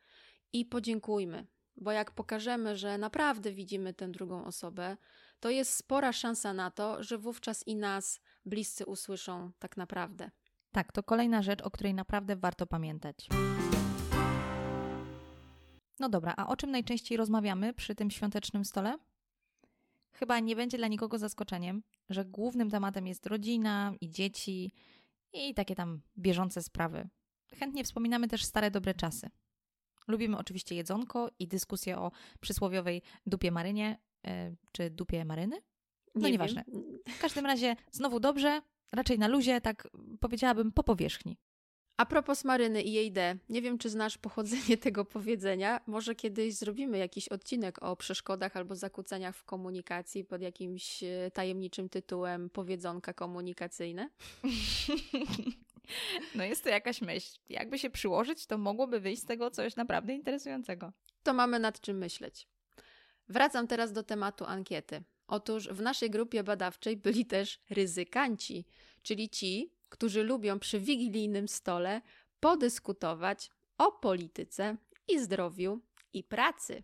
I 0.53 0.65
podziękujmy, 0.65 1.47
bo 1.75 1.91
jak 1.91 2.11
pokażemy, 2.11 2.77
że 2.77 2.97
naprawdę 2.97 3.51
widzimy 3.51 3.93
tę 3.93 4.11
drugą 4.11 4.45
osobę, 4.45 4.97
to 5.39 5.49
jest 5.49 5.73
spora 5.73 6.13
szansa 6.13 6.53
na 6.53 6.71
to, 6.71 7.03
że 7.03 7.17
wówczas 7.17 7.67
i 7.67 7.75
nas 7.75 8.21
bliscy 8.45 8.85
usłyszą 8.85 9.51
tak 9.59 9.77
naprawdę. 9.77 10.31
Tak, 10.71 10.91
to 10.91 11.03
kolejna 11.03 11.41
rzecz, 11.41 11.61
o 11.61 11.71
której 11.71 11.93
naprawdę 11.93 12.35
warto 12.35 12.67
pamiętać. 12.67 13.27
No 15.99 16.09
dobra, 16.09 16.33
a 16.37 16.47
o 16.47 16.57
czym 16.57 16.71
najczęściej 16.71 17.17
rozmawiamy 17.17 17.73
przy 17.73 17.95
tym 17.95 18.11
świątecznym 18.11 18.65
stole? 18.65 18.97
Chyba 20.19 20.39
nie 20.39 20.55
będzie 20.55 20.77
dla 20.77 20.87
nikogo 20.87 21.17
zaskoczeniem, 21.17 21.83
że 22.09 22.25
głównym 22.25 22.69
tematem 22.69 23.07
jest 23.07 23.25
rodzina 23.25 23.93
i 24.01 24.09
dzieci 24.09 24.71
i 25.33 25.53
takie 25.53 25.75
tam 25.75 26.01
bieżące 26.17 26.63
sprawy. 26.63 27.09
Chętnie 27.59 27.83
wspominamy 27.83 28.27
też 28.27 28.45
stare 28.45 28.71
dobre 28.71 28.93
czasy. 28.93 29.29
Lubimy 30.07 30.37
oczywiście 30.37 30.75
jedzonko 30.75 31.29
i 31.39 31.47
dyskusję 31.47 31.97
o 31.97 32.11
przysłowiowej 32.39 33.01
dupie 33.25 33.51
marynie, 33.51 33.97
yy, 34.23 34.31
czy 34.71 34.89
dupie 34.89 35.25
maryny? 35.25 35.61
No 36.15 36.21
nie 36.25 36.31
nieważne. 36.31 36.63
Wiem. 36.67 36.99
W 37.07 37.19
każdym 37.19 37.45
razie 37.45 37.75
znowu 37.91 38.19
dobrze, 38.19 38.61
raczej 38.91 39.19
na 39.19 39.27
luzie, 39.27 39.61
tak 39.61 39.87
powiedziałabym 40.19 40.71
po 40.71 40.83
powierzchni. 40.83 41.37
A 41.99 42.05
propos 42.05 42.43
Maryny 42.43 42.81
i 42.81 42.93
jej 42.93 43.11
D, 43.11 43.37
nie 43.49 43.61
wiem, 43.61 43.77
czy 43.77 43.89
znasz 43.89 44.17
pochodzenie 44.17 44.77
tego 44.87 45.05
powiedzenia. 45.05 45.81
Może 45.87 46.15
kiedyś 46.15 46.55
zrobimy 46.55 46.97
jakiś 46.97 47.27
odcinek 47.27 47.83
o 47.83 47.95
przeszkodach 47.95 48.57
albo 48.57 48.75
zakłóceniach 48.75 49.35
w 49.35 49.43
komunikacji 49.43 50.25
pod 50.25 50.41
jakimś 50.41 51.03
e, 51.03 51.31
tajemniczym 51.33 51.89
tytułem 51.89 52.49
Powiedzonka 52.49 53.13
komunikacyjne? 53.13 54.09
No 56.35 56.43
jest 56.43 56.63
to 56.63 56.69
jakaś 56.69 57.01
myśl. 57.01 57.39
Jakby 57.49 57.79
się 57.79 57.89
przyłożyć, 57.89 58.45
to 58.45 58.57
mogłoby 58.57 58.99
wyjść 58.99 59.21
z 59.21 59.25
tego 59.25 59.51
coś 59.51 59.75
naprawdę 59.75 60.13
interesującego. 60.13 60.91
To 61.23 61.33
mamy 61.33 61.59
nad 61.59 61.81
czym 61.81 61.97
myśleć. 61.97 62.47
Wracam 63.29 63.67
teraz 63.67 63.93
do 63.93 64.03
tematu 64.03 64.45
ankiety. 64.45 65.03
Otóż 65.27 65.67
w 65.67 65.81
naszej 65.81 66.09
grupie 66.09 66.43
badawczej 66.43 66.97
byli 66.97 67.25
też 67.25 67.59
ryzykanci, 67.69 68.65
czyli 69.01 69.29
ci, 69.29 69.71
którzy 69.89 70.23
lubią 70.23 70.59
przy 70.59 70.79
wigilijnym 70.79 71.47
stole 71.47 72.01
podyskutować 72.39 73.49
o 73.77 73.91
polityce 73.91 74.77
i 75.07 75.19
zdrowiu 75.19 75.81
i 76.13 76.23
pracy. 76.23 76.83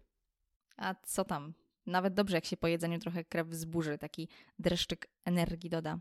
A 0.78 0.96
co 1.04 1.26
tam? 1.26 1.54
Nawet 1.86 2.14
dobrze, 2.14 2.38
jak 2.38 2.46
się 2.46 2.58
po 2.58 2.68
jedzeniu 2.68 3.00
trochę 3.00 3.24
krew 3.24 3.48
wzburzy, 3.48 3.98
taki 3.98 4.28
dreszczyk 4.60 5.08
energii 5.26 5.70
doda. 5.70 6.00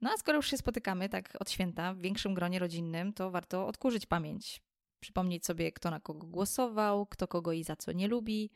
No 0.00 0.10
a 0.10 0.16
skoro 0.16 0.36
już 0.36 0.50
się 0.50 0.56
spotykamy 0.56 1.08
tak 1.08 1.36
od 1.40 1.50
święta 1.50 1.94
w 1.94 1.98
większym 1.98 2.34
gronie 2.34 2.58
rodzinnym, 2.58 3.12
to 3.12 3.30
warto 3.30 3.66
odkurzyć 3.66 4.06
pamięć. 4.06 4.62
Przypomnieć 5.00 5.46
sobie, 5.46 5.72
kto 5.72 5.90
na 5.90 6.00
kogo 6.00 6.26
głosował, 6.26 7.06
kto 7.06 7.28
kogo 7.28 7.52
i 7.52 7.64
za 7.64 7.76
co 7.76 7.92
nie 7.92 8.08
lubi, 8.08 8.50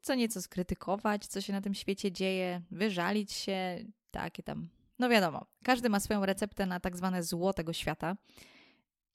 co 0.00 0.14
nieco 0.14 0.42
skrytykować, 0.42 1.26
co 1.26 1.40
się 1.40 1.52
na 1.52 1.60
tym 1.60 1.74
świecie 1.74 2.12
dzieje, 2.12 2.62
wyżalić 2.70 3.32
się, 3.32 3.84
takie 4.10 4.42
tam 4.42 4.68
no 4.98 5.08
wiadomo, 5.08 5.46
każdy 5.64 5.88
ma 5.88 6.00
swoją 6.00 6.26
receptę 6.26 6.66
na 6.66 6.80
tak 6.80 6.96
zwane 6.96 7.22
zło 7.22 7.52
tego 7.52 7.72
świata. 7.72 8.16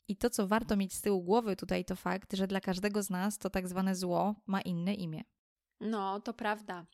I 0.07 0.15
to, 0.15 0.29
co 0.29 0.47
warto 0.47 0.75
mieć 0.77 0.93
z 0.93 1.01
tyłu 1.01 1.23
głowy 1.23 1.55
tutaj, 1.55 1.85
to 1.85 1.95
fakt, 1.95 2.33
że 2.33 2.47
dla 2.47 2.61
każdego 2.61 3.03
z 3.03 3.09
nas 3.09 3.37
to 3.37 3.49
tak 3.49 3.67
zwane 3.67 3.95
zło 3.95 4.35
ma 4.47 4.61
inne 4.61 4.93
imię. 4.93 5.23
No, 5.79 6.19
to 6.19 6.33
prawda. 6.33 6.85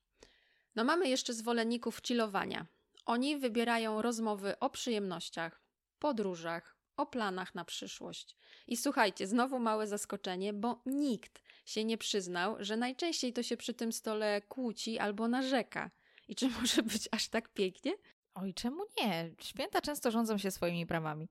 No, 0.76 0.84
mamy 0.84 1.10
jeszcze 1.10 1.34
zwolenników 1.34 2.02
chillowania. 2.08 2.66
Oni 3.06 3.38
wybierają 3.38 4.02
rozmowy 4.02 4.60
o 4.60 4.70
przyjemnościach, 4.70 5.62
podróżach, 6.00 6.78
o 6.98 7.06
planach 7.06 7.56
na 7.56 7.66
przyszłość. 7.66 8.36
I 8.68 8.78
słuchajcie, 8.78 9.28
znowu 9.28 9.60
małe 9.60 9.88
zaskoczenie, 9.88 10.54
bo 10.54 10.82
nikt 10.86 11.42
się 11.66 11.86
nie 11.86 11.98
przyznał, 11.98 12.56
że 12.60 12.78
najczęściej 12.78 13.34
to 13.34 13.44
się 13.44 13.58
przy 13.58 13.74
tym 13.74 13.92
stole 13.92 14.42
kłóci 14.42 15.00
albo 15.00 15.28
narzeka. 15.28 15.92
I 16.28 16.36
czy 16.36 16.50
może 16.60 16.84
być 16.84 17.10
aż 17.12 17.28
tak 17.28 17.50
pięknie? 17.50 17.94
Oj, 18.42 18.54
czemu 18.54 18.84
nie? 19.02 19.32
Święta 19.42 19.82
często 19.82 20.12
rządzą 20.12 20.38
się 20.38 20.52
swoimi 20.52 20.86
prawami. 20.86 21.30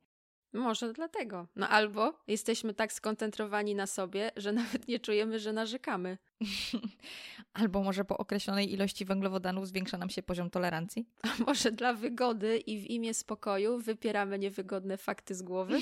Może 0.52 0.92
dlatego. 0.92 1.46
No 1.56 1.68
albo 1.68 2.18
jesteśmy 2.26 2.74
tak 2.74 2.92
skoncentrowani 2.92 3.74
na 3.74 3.86
sobie, 3.86 4.30
że 4.36 4.52
nawet 4.52 4.88
nie 4.88 5.00
czujemy, 5.00 5.40
że 5.40 5.52
narzekamy. 5.52 6.18
albo 7.52 7.82
może 7.82 8.04
po 8.04 8.18
określonej 8.18 8.72
ilości 8.72 9.04
węglowodanów 9.04 9.68
zwiększa 9.68 9.98
nam 9.98 10.10
się 10.10 10.22
poziom 10.22 10.50
tolerancji. 10.50 11.08
A 11.40 11.44
może 11.44 11.72
dla 11.72 11.94
wygody 11.94 12.58
i 12.58 12.80
w 12.80 12.86
imię 12.86 13.14
spokoju 13.14 13.78
wypieramy 13.78 14.38
niewygodne 14.38 14.96
fakty 14.96 15.34
z 15.34 15.42
głowy? 15.42 15.78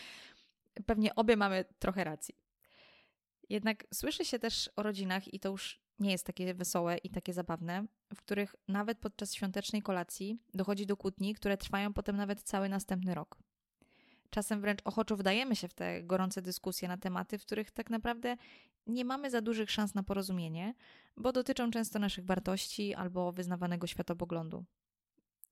Pewnie 0.86 1.14
obie 1.14 1.36
mamy 1.36 1.64
trochę 1.78 2.04
racji. 2.04 2.34
Jednak 3.48 3.86
słyszy 3.94 4.24
się 4.24 4.38
też 4.38 4.70
o 4.76 4.82
rodzinach, 4.82 5.34
i 5.34 5.40
to 5.40 5.48
już 5.48 5.81
nie 5.98 6.10
jest 6.10 6.26
takie 6.26 6.54
wesołe 6.54 6.96
i 6.96 7.10
takie 7.10 7.32
zabawne, 7.32 7.86
w 8.14 8.18
których 8.18 8.54
nawet 8.68 8.98
podczas 8.98 9.34
świątecznej 9.34 9.82
kolacji 9.82 10.38
dochodzi 10.54 10.86
do 10.86 10.96
kłótni, 10.96 11.34
które 11.34 11.56
trwają 11.56 11.92
potem 11.92 12.16
nawet 12.16 12.42
cały 12.42 12.68
następny 12.68 13.14
rok. 13.14 13.38
Czasem 14.30 14.60
wręcz 14.60 14.80
ochoczo 14.84 15.16
wdajemy 15.16 15.56
się 15.56 15.68
w 15.68 15.74
te 15.74 16.02
gorące 16.02 16.42
dyskusje 16.42 16.88
na 16.88 16.96
tematy, 16.96 17.38
w 17.38 17.42
których 17.42 17.70
tak 17.70 17.90
naprawdę 17.90 18.36
nie 18.86 19.04
mamy 19.04 19.30
za 19.30 19.40
dużych 19.40 19.70
szans 19.70 19.94
na 19.94 20.02
porozumienie, 20.02 20.74
bo 21.16 21.32
dotyczą 21.32 21.70
często 21.70 21.98
naszych 21.98 22.24
wartości 22.24 22.94
albo 22.94 23.32
wyznawanego 23.32 23.86
światopoglądu. 23.86 24.64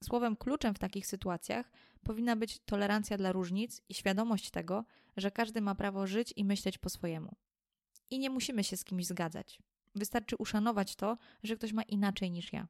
Słowem 0.04 0.36
kluczem 0.36 0.74
w 0.74 0.78
takich 0.78 1.06
sytuacjach 1.06 1.72
powinna 2.02 2.36
być 2.36 2.58
tolerancja 2.58 3.16
dla 3.16 3.32
różnic 3.32 3.82
i 3.88 3.94
świadomość 3.94 4.50
tego, 4.50 4.84
że 5.16 5.30
każdy 5.30 5.60
ma 5.60 5.74
prawo 5.74 6.06
żyć 6.06 6.32
i 6.36 6.44
myśleć 6.44 6.78
po 6.78 6.88
swojemu. 6.88 7.36
I 8.10 8.18
nie 8.18 8.30
musimy 8.30 8.64
się 8.64 8.76
z 8.76 8.84
kimś 8.84 9.06
zgadzać. 9.06 9.62
Wystarczy 9.94 10.36
uszanować 10.36 10.96
to, 10.96 11.16
że 11.42 11.56
ktoś 11.56 11.72
ma 11.72 11.82
inaczej 11.82 12.30
niż 12.30 12.52
ja. 12.52 12.68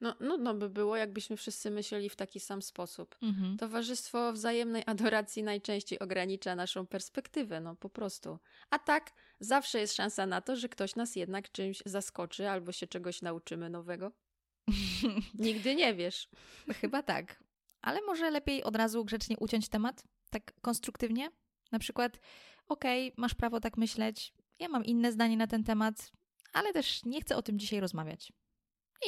No, 0.00 0.16
nudno 0.20 0.54
by 0.54 0.70
było, 0.70 0.96
jakbyśmy 0.96 1.36
wszyscy 1.36 1.70
myśleli 1.70 2.08
w 2.08 2.16
taki 2.16 2.40
sam 2.40 2.62
sposób. 2.62 3.16
Mhm. 3.22 3.56
Towarzystwo 3.56 4.32
wzajemnej 4.32 4.82
adoracji 4.86 5.42
najczęściej 5.42 5.98
ogranicza 5.98 6.56
naszą 6.56 6.86
perspektywę, 6.86 7.60
no 7.60 7.76
po 7.76 7.90
prostu. 7.90 8.38
A 8.70 8.78
tak, 8.78 9.10
zawsze 9.40 9.80
jest 9.80 9.94
szansa 9.94 10.26
na 10.26 10.40
to, 10.40 10.56
że 10.56 10.68
ktoś 10.68 10.96
nas 10.96 11.16
jednak 11.16 11.52
czymś 11.52 11.82
zaskoczy 11.86 12.48
albo 12.48 12.72
się 12.72 12.86
czegoś 12.86 13.22
nauczymy 13.22 13.70
nowego. 13.70 14.12
Nigdy 15.38 15.74
nie 15.74 15.94
wiesz. 15.94 16.28
Chyba 16.80 17.02
tak. 17.02 17.44
Ale 17.82 18.00
może 18.06 18.30
lepiej 18.30 18.64
od 18.64 18.76
razu 18.76 19.04
grzecznie 19.04 19.38
uciąć 19.38 19.68
temat? 19.68 20.04
Tak 20.30 20.52
konstruktywnie? 20.60 21.30
Na 21.72 21.78
przykład, 21.78 22.20
okej, 22.68 23.08
okay, 23.08 23.14
masz 23.16 23.34
prawo 23.34 23.60
tak 23.60 23.76
myśleć, 23.76 24.32
ja 24.58 24.68
mam 24.68 24.84
inne 24.84 25.12
zdanie 25.12 25.36
na 25.36 25.46
ten 25.46 25.64
temat, 25.64 26.12
ale 26.52 26.72
też 26.72 27.04
nie 27.04 27.20
chcę 27.20 27.36
o 27.36 27.42
tym 27.42 27.58
dzisiaj 27.58 27.80
rozmawiać. 27.80 28.32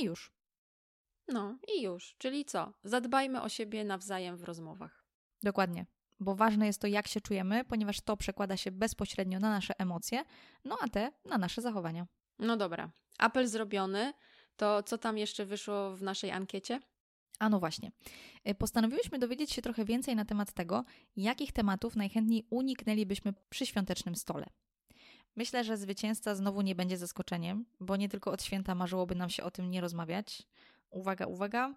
I 0.01 0.05
już. 0.05 0.33
No, 1.29 1.59
i 1.77 1.83
już. 1.83 2.15
Czyli 2.19 2.45
co? 2.45 2.73
Zadbajmy 2.85 3.43
o 3.43 3.49
siebie 3.49 3.85
nawzajem 3.85 4.37
w 4.37 4.45
rozmowach. 4.45 5.05
Dokładnie. 5.43 5.87
Bo 6.21 6.35
ważne 6.35 6.67
jest 6.67 6.81
to, 6.81 6.87
jak 6.87 7.09
się 7.09 7.21
czujemy, 7.21 7.65
ponieważ 7.65 8.01
to 8.01 8.17
przekłada 8.17 8.57
się 8.57 8.71
bezpośrednio 8.71 9.41
na 9.41 9.51
nasze 9.51 9.75
emocje, 9.79 10.25
no 10.65 10.79
a 10.81 10.89
te 10.89 11.13
na 11.25 11.39
nasze 11.39 11.63
zachowania. 11.63 12.07
No 12.39 12.57
dobra. 12.57 12.91
Apel 13.19 13.49
zrobiony. 13.49 14.13
To 14.57 14.83
co 14.83 14.99
tam 14.99 15.19
jeszcze 15.19 15.47
wyszło 15.47 15.97
w 15.97 16.03
naszej 16.03 16.31
ankiecie? 16.31 16.81
A 17.39 17.49
no 17.49 17.61
właśnie. 17.61 17.93
Y, 18.49 18.55
postanowiłyśmy 18.55 19.19
dowiedzieć 19.19 19.53
się 19.53 19.63
trochę 19.63 19.85
więcej 19.85 20.17
na 20.17 20.25
temat 20.25 20.53
tego, 20.53 20.85
jakich 21.17 21.53
tematów 21.53 21.97
najchętniej 21.97 22.47
uniknęlibyśmy 22.51 23.35
przy 23.51 23.67
świątecznym 23.67 24.17
stole. 24.17 24.47
Myślę, 25.37 25.65
że 25.65 25.77
zwycięzca 25.77 26.35
znowu 26.35 26.63
nie 26.63 26.75
będzie 26.75 26.97
zaskoczeniem, 26.97 27.65
bo 27.81 27.97
nie 27.97 28.09
tylko 28.09 28.31
od 28.33 28.43
święta 28.43 28.75
marzyłoby 28.75 29.15
nam 29.15 29.31
się 29.31 29.43
o 29.43 29.51
tym 29.51 29.71
nie 29.71 29.81
rozmawiać. 29.81 30.43
Uwaga, 30.91 31.27
uwaga. 31.27 31.75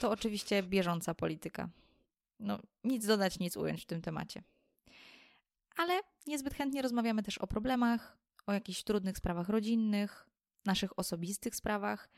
To 0.00 0.10
oczywiście 0.16 0.62
bieżąca 0.62 1.14
polityka. 1.14 1.68
No, 2.40 2.58
nic 2.84 3.06
dodać, 3.06 3.38
nic 3.38 3.56
ująć 3.56 3.82
w 3.82 3.86
tym 3.86 4.02
temacie. 4.02 4.42
Ale 5.76 6.00
niezbyt 6.26 6.54
chętnie 6.54 6.82
rozmawiamy 6.82 7.22
też 7.22 7.38
o 7.38 7.46
problemach, 7.46 8.16
o 8.46 8.52
jakichś 8.52 8.82
trudnych 8.82 9.18
sprawach 9.18 9.48
rodzinnych, 9.48 10.26
naszych 10.64 10.98
osobistych 10.98 11.56
sprawach, 11.56 12.08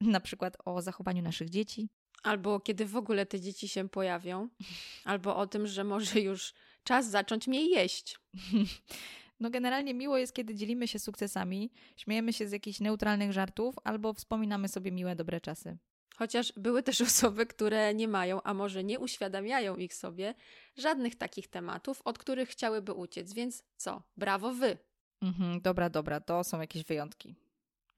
na 0.00 0.20
przykład 0.20 0.56
o 0.64 0.82
zachowaniu 0.82 1.22
naszych 1.22 1.50
dzieci. 1.50 1.88
Albo 2.22 2.60
kiedy 2.60 2.86
w 2.86 2.96
ogóle 2.96 3.26
te 3.26 3.40
dzieci 3.40 3.68
się 3.68 3.88
pojawią, 3.88 4.48
albo 5.04 5.36
o 5.36 5.46
tym, 5.46 5.66
że 5.66 5.84
może 5.84 6.20
już 6.20 6.54
czas 6.84 7.10
zacząć 7.10 7.48
mniej 7.48 7.70
jeść. 7.70 8.18
No 9.42 9.50
generalnie 9.50 9.94
miło 9.94 10.18
jest, 10.18 10.32
kiedy 10.34 10.54
dzielimy 10.54 10.88
się 10.88 10.98
sukcesami, 10.98 11.70
śmiejemy 11.96 12.32
się 12.32 12.48
z 12.48 12.52
jakichś 12.52 12.80
neutralnych 12.80 13.32
żartów 13.32 13.74
albo 13.84 14.12
wspominamy 14.14 14.68
sobie 14.68 14.92
miłe, 14.92 15.16
dobre 15.16 15.40
czasy. 15.40 15.78
Chociaż 16.16 16.52
były 16.56 16.82
też 16.82 17.00
osoby, 17.10 17.46
które 17.46 17.94
nie 17.94 18.08
mają, 18.08 18.42
a 18.42 18.54
może 18.54 18.84
nie 18.84 18.98
uświadamiają 18.98 19.76
ich 19.76 19.94
sobie, 19.94 20.34
żadnych 20.76 21.14
takich 21.14 21.48
tematów, 21.48 22.02
od 22.04 22.18
których 22.18 22.48
chciałyby 22.48 22.92
uciec. 22.92 23.32
Więc 23.32 23.64
co? 23.76 24.02
Brawo 24.16 24.54
wy! 24.54 24.78
Mhm, 25.22 25.60
dobra, 25.60 25.90
dobra, 25.90 26.20
to 26.20 26.44
są 26.44 26.60
jakieś 26.60 26.84
wyjątki. 26.84 27.34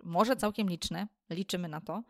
może 0.03 0.37
całkiem 0.37 0.69
liczne, 0.69 1.09
liczymy 1.31 1.69
na 1.69 1.81
to, 1.81 2.03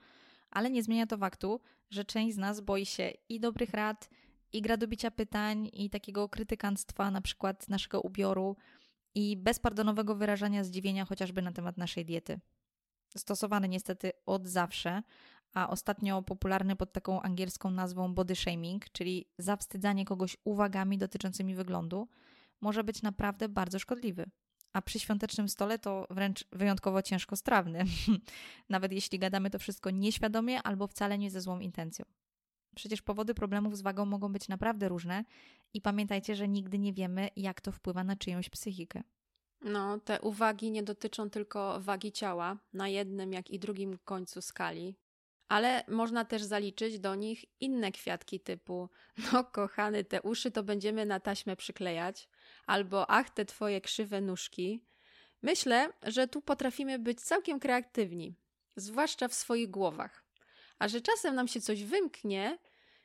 ale 0.50 0.70
nie 0.70 0.82
zmienia 0.82 1.06
to 1.06 1.18
faktu, 1.18 1.60
że 1.90 2.04
część 2.04 2.34
z 2.34 2.38
nas 2.38 2.60
boi 2.60 2.86
się 2.86 3.12
i 3.28 3.40
dobrych 3.40 3.70
rad, 3.70 4.08
i 4.52 4.62
gradobicia 4.62 5.10
pytań, 5.10 5.70
i 5.72 5.90
takiego 5.90 6.28
krytykanstwa, 6.28 7.10
na 7.10 7.20
przykład 7.20 7.68
naszego 7.68 8.00
ubioru, 8.00 8.56
i 9.14 9.36
bezpardonowego 9.36 10.14
wyrażania 10.14 10.64
zdziwienia 10.64 11.04
chociażby 11.04 11.42
na 11.42 11.52
temat 11.52 11.76
naszej 11.76 12.04
diety. 12.04 12.40
Stosowany 13.16 13.68
niestety 13.68 14.12
od 14.26 14.48
zawsze, 14.48 15.02
a 15.54 15.70
ostatnio 15.70 16.22
popularny 16.22 16.76
pod 16.76 16.92
taką 16.92 17.22
angielską 17.22 17.70
nazwą 17.70 18.14
body 18.14 18.36
shaming, 18.36 18.90
czyli 18.92 19.28
zawstydzanie 19.38 20.04
kogoś 20.04 20.36
uwagami 20.44 20.98
dotyczącymi 20.98 21.54
wyglądu, 21.54 22.08
może 22.60 22.84
być 22.84 23.02
naprawdę 23.02 23.48
bardzo 23.48 23.78
szkodliwy. 23.78 24.30
A 24.72 24.82
przy 24.82 25.00
świątecznym 25.00 25.48
stole 25.48 25.78
to 25.78 26.06
wręcz 26.10 26.44
wyjątkowo 26.52 27.02
ciężko 27.02 27.36
strawny, 27.36 27.84
nawet 28.68 28.92
jeśli 28.92 29.18
gadamy 29.18 29.50
to 29.50 29.58
wszystko 29.58 29.90
nieświadomie 29.90 30.62
albo 30.62 30.86
wcale 30.86 31.18
nie 31.18 31.30
ze 31.30 31.40
złą 31.40 31.60
intencją. 31.60 32.04
Przecież 32.74 33.02
powody 33.02 33.34
problemów 33.34 33.76
z 33.76 33.82
wagą 33.82 34.06
mogą 34.06 34.32
być 34.32 34.48
naprawdę 34.48 34.88
różne 34.88 35.24
i 35.74 35.80
pamiętajcie, 35.80 36.36
że 36.36 36.48
nigdy 36.48 36.78
nie 36.78 36.92
wiemy, 36.92 37.28
jak 37.36 37.60
to 37.60 37.72
wpływa 37.72 38.04
na 38.04 38.16
czyjąś 38.16 38.50
psychikę. 38.50 39.02
No, 39.60 40.00
te 40.00 40.20
uwagi 40.20 40.70
nie 40.70 40.82
dotyczą 40.82 41.30
tylko 41.30 41.80
wagi 41.80 42.12
ciała 42.12 42.58
na 42.72 42.88
jednym, 42.88 43.32
jak 43.32 43.50
i 43.50 43.58
drugim 43.58 43.98
końcu 43.98 44.42
skali, 44.42 44.96
ale 45.48 45.84
można 45.88 46.24
też 46.24 46.42
zaliczyć 46.42 46.98
do 46.98 47.14
nich 47.14 47.44
inne 47.60 47.92
kwiatki 47.92 48.40
typu 48.40 48.90
no 49.32 49.44
kochany, 49.44 50.04
te 50.04 50.22
uszy 50.22 50.50
to 50.50 50.62
będziemy 50.62 51.06
na 51.06 51.20
taśmę 51.20 51.56
przyklejać, 51.56 52.28
albo 52.66 53.10
ach, 53.10 53.30
te 53.30 53.44
twoje 53.44 53.80
krzywe 53.80 54.20
nóżki. 54.20 54.84
Myślę, 55.42 55.92
że 56.02 56.28
tu 56.28 56.42
potrafimy 56.42 56.98
być 56.98 57.20
całkiem 57.20 57.60
kreatywni, 57.60 58.36
zwłaszcza 58.76 59.28
w 59.28 59.34
swoich 59.34 59.70
głowach. 59.70 60.23
A 60.84 60.88
że 60.88 61.00
czasem 61.00 61.34
nam 61.34 61.48
się 61.48 61.60
coś 61.60 61.84
wymknie 61.84 62.58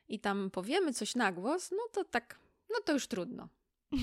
i 0.08 0.18
tam 0.18 0.50
powiemy 0.50 0.92
coś 0.92 1.14
na 1.14 1.32
głos, 1.32 1.70
no 1.70 1.82
to 1.92 2.04
tak, 2.04 2.38
no 2.70 2.76
to 2.84 2.92
już 2.92 3.06
trudno. 3.06 3.48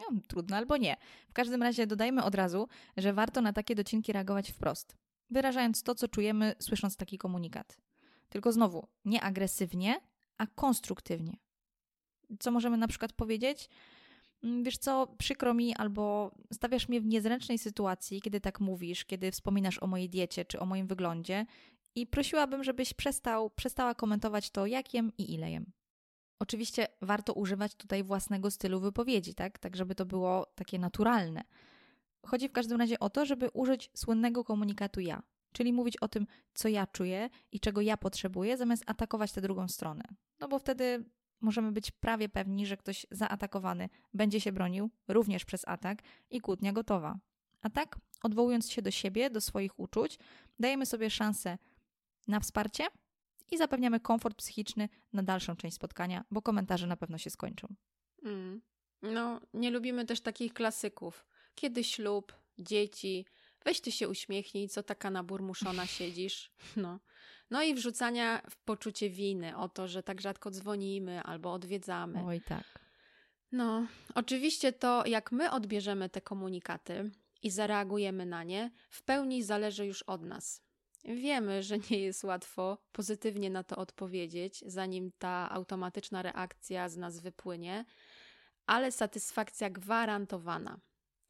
No, 0.00 0.20
trudno 0.28 0.56
albo 0.56 0.76
nie. 0.76 0.96
W 1.28 1.32
każdym 1.32 1.62
razie 1.62 1.86
dodajmy 1.86 2.24
od 2.24 2.34
razu, 2.34 2.68
że 2.96 3.12
warto 3.12 3.40
na 3.40 3.52
takie 3.52 3.74
docinki 3.74 4.12
reagować 4.12 4.50
wprost, 4.50 4.96
wyrażając 5.30 5.82
to, 5.82 5.94
co 5.94 6.08
czujemy, 6.08 6.54
słysząc 6.58 6.96
taki 6.96 7.18
komunikat. 7.18 7.76
Tylko 8.28 8.52
znowu, 8.52 8.88
nie 9.04 9.22
agresywnie, 9.22 10.00
a 10.38 10.46
konstruktywnie. 10.46 11.36
Co 12.40 12.50
możemy 12.50 12.76
na 12.76 12.88
przykład 12.88 13.12
powiedzieć? 13.12 13.68
Mm, 14.42 14.64
wiesz 14.64 14.78
co, 14.78 15.06
przykro 15.18 15.54
mi, 15.54 15.74
albo 15.74 16.34
stawiasz 16.52 16.88
mnie 16.88 17.00
w 17.00 17.06
niezręcznej 17.06 17.58
sytuacji, 17.58 18.20
kiedy 18.20 18.40
tak 18.40 18.60
mówisz, 18.60 19.04
kiedy 19.04 19.30
wspominasz 19.30 19.82
o 19.82 19.86
mojej 19.86 20.08
diecie 20.08 20.44
czy 20.44 20.60
o 20.60 20.66
moim 20.66 20.86
wyglądzie 20.86 21.46
i 22.00 22.06
prosiłabym, 22.06 22.64
żebyś 22.64 22.94
przestał, 22.94 23.50
przestała 23.50 23.94
komentować 23.94 24.50
to, 24.50 24.66
jak 24.66 24.94
jem 24.94 25.12
i 25.18 25.34
ile 25.34 25.50
jem. 25.50 25.72
Oczywiście 26.38 26.88
warto 27.02 27.32
używać 27.32 27.74
tutaj 27.74 28.02
własnego 28.02 28.50
stylu 28.50 28.80
wypowiedzi, 28.80 29.34
tak? 29.34 29.58
Tak, 29.58 29.76
żeby 29.76 29.94
to 29.94 30.06
było 30.06 30.46
takie 30.54 30.78
naturalne. 30.78 31.42
Chodzi 32.26 32.48
w 32.48 32.52
każdym 32.52 32.80
razie 32.80 32.98
o 32.98 33.10
to, 33.10 33.26
żeby 33.26 33.50
użyć 33.50 33.90
słynnego 33.94 34.44
komunikatu 34.44 35.00
ja, 35.00 35.22
czyli 35.52 35.72
mówić 35.72 35.96
o 35.96 36.08
tym, 36.08 36.26
co 36.54 36.68
ja 36.68 36.86
czuję 36.86 37.30
i 37.52 37.60
czego 37.60 37.80
ja 37.80 37.96
potrzebuję, 37.96 38.56
zamiast 38.56 38.82
atakować 38.86 39.32
tę 39.32 39.40
drugą 39.40 39.68
stronę. 39.68 40.04
No 40.40 40.48
bo 40.48 40.58
wtedy 40.58 41.04
możemy 41.40 41.72
być 41.72 41.90
prawie 41.90 42.28
pewni, 42.28 42.66
że 42.66 42.76
ktoś 42.76 43.06
zaatakowany 43.10 43.88
będzie 44.14 44.40
się 44.40 44.52
bronił, 44.52 44.90
również 45.08 45.44
przez 45.44 45.68
atak, 45.68 46.02
i 46.30 46.40
kłótnia 46.40 46.72
gotowa. 46.72 47.18
A 47.62 47.70
tak, 47.70 47.98
odwołując 48.22 48.70
się 48.70 48.82
do 48.82 48.90
siebie, 48.90 49.30
do 49.30 49.40
swoich 49.40 49.78
uczuć, 49.78 50.18
dajemy 50.58 50.86
sobie 50.86 51.10
szansę 51.10 51.58
na 52.28 52.40
wsparcie 52.40 52.86
i 53.50 53.58
zapewniamy 53.58 54.00
komfort 54.00 54.36
psychiczny 54.36 54.88
na 55.12 55.22
dalszą 55.22 55.56
część 55.56 55.76
spotkania, 55.76 56.24
bo 56.30 56.42
komentarze 56.42 56.86
na 56.86 56.96
pewno 56.96 57.18
się 57.18 57.30
skończą. 57.30 57.68
Mm. 58.24 58.62
No, 59.02 59.40
nie 59.54 59.70
lubimy 59.70 60.04
też 60.04 60.20
takich 60.20 60.54
klasyków. 60.54 61.26
Kiedy 61.54 61.84
ślub, 61.84 62.32
dzieci, 62.58 63.26
weź 63.64 63.80
ty 63.80 63.92
się 63.92 64.08
uśmiechnij, 64.08 64.68
co 64.68 64.82
taka 64.82 65.10
naburmuszona 65.10 65.86
siedzisz. 65.96 66.52
No. 66.76 67.00
no 67.50 67.62
i 67.62 67.74
wrzucania 67.74 68.42
w 68.50 68.56
poczucie 68.56 69.10
winy 69.10 69.56
o 69.56 69.68
to, 69.68 69.88
że 69.88 70.02
tak 70.02 70.20
rzadko 70.20 70.50
dzwonimy 70.50 71.22
albo 71.22 71.52
odwiedzamy. 71.52 72.24
Oj 72.24 72.40
tak. 72.40 72.88
No, 73.52 73.86
oczywiście 74.14 74.72
to, 74.72 75.06
jak 75.06 75.32
my 75.32 75.50
odbierzemy 75.50 76.08
te 76.08 76.20
komunikaty 76.20 77.10
i 77.42 77.50
zareagujemy 77.50 78.26
na 78.26 78.44
nie, 78.44 78.70
w 78.90 79.02
pełni 79.02 79.42
zależy 79.42 79.86
już 79.86 80.02
od 80.02 80.22
nas. 80.22 80.67
Wiemy, 81.14 81.62
że 81.62 81.78
nie 81.90 81.98
jest 81.98 82.24
łatwo 82.24 82.78
pozytywnie 82.92 83.50
na 83.50 83.64
to 83.64 83.76
odpowiedzieć, 83.76 84.64
zanim 84.66 85.12
ta 85.18 85.50
automatyczna 85.50 86.22
reakcja 86.22 86.88
z 86.88 86.96
nas 86.96 87.20
wypłynie, 87.20 87.84
ale 88.66 88.92
satysfakcja 88.92 89.70
gwarantowana 89.70 90.78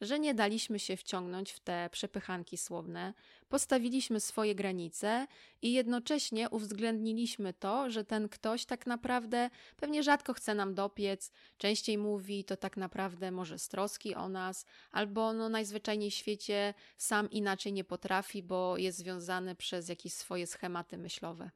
że 0.01 0.19
nie 0.19 0.35
daliśmy 0.35 0.79
się 0.79 0.97
wciągnąć 0.97 1.53
w 1.53 1.61
te 1.61 1.89
przepychanki 1.93 2.57
słowne, 2.57 3.15
postawiliśmy 3.49 4.21
swoje 4.21 4.55
granice 4.55 5.27
i 5.63 5.73
jednocześnie 5.73 6.51
uwzględniliśmy 6.51 7.53
to, 7.53 7.91
że 7.91 8.05
ten 8.05 8.29
ktoś 8.29 8.65
tak 8.65 8.87
naprawdę 8.87 9.51
pewnie 9.77 10.03
rzadko 10.03 10.35
chce 10.35 10.55
nam 10.55 10.75
dopiec, 10.75 11.33
częściej 11.57 11.99
mówi 11.99 12.45
to 12.45 12.57
tak 12.57 12.77
naprawdę 12.77 13.31
może 13.31 13.59
z 13.59 13.69
troski 13.69 14.15
o 14.15 14.29
nas, 14.29 14.67
albo 14.91 15.33
no 15.33 15.49
najzwyczajniej 15.49 16.11
w 16.11 16.15
świecie 16.15 16.75
sam 16.97 17.31
inaczej 17.31 17.73
nie 17.73 17.85
potrafi, 17.85 18.43
bo 18.43 18.77
jest 18.77 18.99
związany 18.99 19.55
przez 19.55 19.89
jakieś 19.89 20.13
swoje 20.13 20.47
schematy 20.47 20.99
myślowe. 20.99 21.51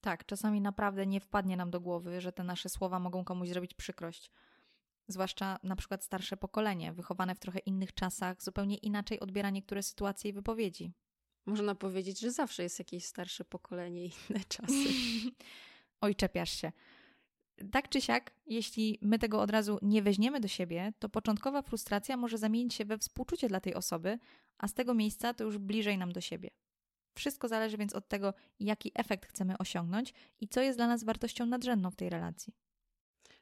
Tak, 0.00 0.26
czasami 0.26 0.60
naprawdę 0.60 1.06
nie 1.06 1.20
wpadnie 1.20 1.56
nam 1.56 1.70
do 1.70 1.80
głowy, 1.80 2.20
że 2.20 2.32
te 2.32 2.44
nasze 2.44 2.68
słowa 2.68 2.98
mogą 2.98 3.24
komuś 3.24 3.48
zrobić 3.48 3.74
przykrość 3.74 4.30
zwłaszcza 5.08 5.58
na 5.62 5.76
przykład 5.76 6.04
starsze 6.04 6.36
pokolenie, 6.36 6.92
wychowane 6.92 7.34
w 7.34 7.38
trochę 7.38 7.58
innych 7.58 7.94
czasach, 7.94 8.42
zupełnie 8.42 8.76
inaczej 8.76 9.20
odbiera 9.20 9.50
niektóre 9.50 9.82
sytuacje 9.82 10.30
i 10.30 10.32
wypowiedzi. 10.32 10.92
Można 11.46 11.74
powiedzieć, 11.74 12.20
że 12.20 12.30
zawsze 12.30 12.62
jest 12.62 12.78
jakieś 12.78 13.04
starsze 13.04 13.44
pokolenie 13.44 14.04
i 14.04 14.10
inne 14.30 14.40
czasy. 14.48 14.88
Oj, 16.00 16.14
czepiasz 16.14 16.50
się. 16.50 16.72
Tak 17.72 17.88
czy 17.88 18.00
siak, 18.00 18.34
jeśli 18.46 18.98
my 19.02 19.18
tego 19.18 19.40
od 19.40 19.50
razu 19.50 19.78
nie 19.82 20.02
weźmiemy 20.02 20.40
do 20.40 20.48
siebie, 20.48 20.92
to 20.98 21.08
początkowa 21.08 21.62
frustracja 21.62 22.16
może 22.16 22.38
zamienić 22.38 22.74
się 22.74 22.84
we 22.84 22.98
współczucie 22.98 23.48
dla 23.48 23.60
tej 23.60 23.74
osoby, 23.74 24.18
a 24.58 24.68
z 24.68 24.74
tego 24.74 24.94
miejsca 24.94 25.34
to 25.34 25.44
już 25.44 25.58
bliżej 25.58 25.98
nam 25.98 26.12
do 26.12 26.20
siebie. 26.20 26.50
Wszystko 27.14 27.48
zależy 27.48 27.76
więc 27.76 27.92
od 27.92 28.08
tego, 28.08 28.34
jaki 28.60 28.92
efekt 28.94 29.28
chcemy 29.28 29.58
osiągnąć 29.58 30.14
i 30.40 30.48
co 30.48 30.60
jest 30.60 30.78
dla 30.78 30.86
nas 30.86 31.04
wartością 31.04 31.46
nadrzędną 31.46 31.90
w 31.90 31.96
tej 31.96 32.10
relacji. 32.10 32.54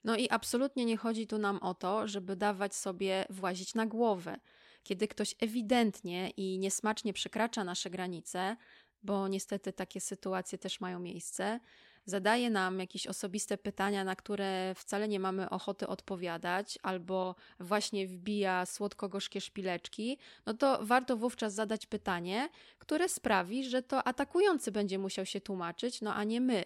No 0.07 0.17
i 0.17 0.29
absolutnie 0.31 0.85
nie 0.85 0.97
chodzi 0.97 1.27
tu 1.27 1.39
nam 1.39 1.59
o 1.59 1.75
to, 1.75 2.09
żeby 2.09 2.37
dawać 2.37 2.75
sobie 2.75 3.25
włazić 3.31 3.75
na 3.75 3.87
głowę. 3.87 4.41
Kiedy 4.83 5.09
ktoś 5.09 5.35
ewidentnie 5.41 6.31
i 6.31 6.59
niesmacznie 6.59 7.13
przekracza 7.13 7.65
nasze 7.65 7.91
granice, 7.91 8.57
bo 9.03 9.29
niestety 9.29 9.73
takie 9.73 10.01
sytuacje 10.01 10.59
też 10.59 10.81
mają 10.81 10.99
miejsce, 10.99 11.61
zadaje 12.05 12.51
nam 12.51 12.81
jakieś 12.81 13.07
osobiste 13.07 13.59
pytania, 13.59 14.05
na 14.05 14.17
które 14.17 14.75
wcale 14.75 15.09
nie 15.09 15.21
mamy 15.21 15.51
ochoty 15.51 15.87
odpowiadać, 15.87 16.79
albo 16.83 17.35
właśnie 17.61 18.07
wbija 18.07 18.67
słodko-gorzkie 18.67 19.41
szpileczki, 19.41 20.19
no 20.47 20.55
to 20.55 20.79
warto 20.83 21.17
wówczas 21.17 21.55
zadać 21.55 21.87
pytanie, 21.87 22.49
które 22.79 23.09
sprawi, 23.09 23.65
że 23.65 23.83
to 23.83 24.05
atakujący 24.09 24.73
będzie 24.73 24.99
musiał 24.99 25.27
się 25.27 25.41
tłumaczyć, 25.41 26.01
no 26.01 26.15
a 26.15 26.25
nie 26.25 26.41
my. 26.41 26.65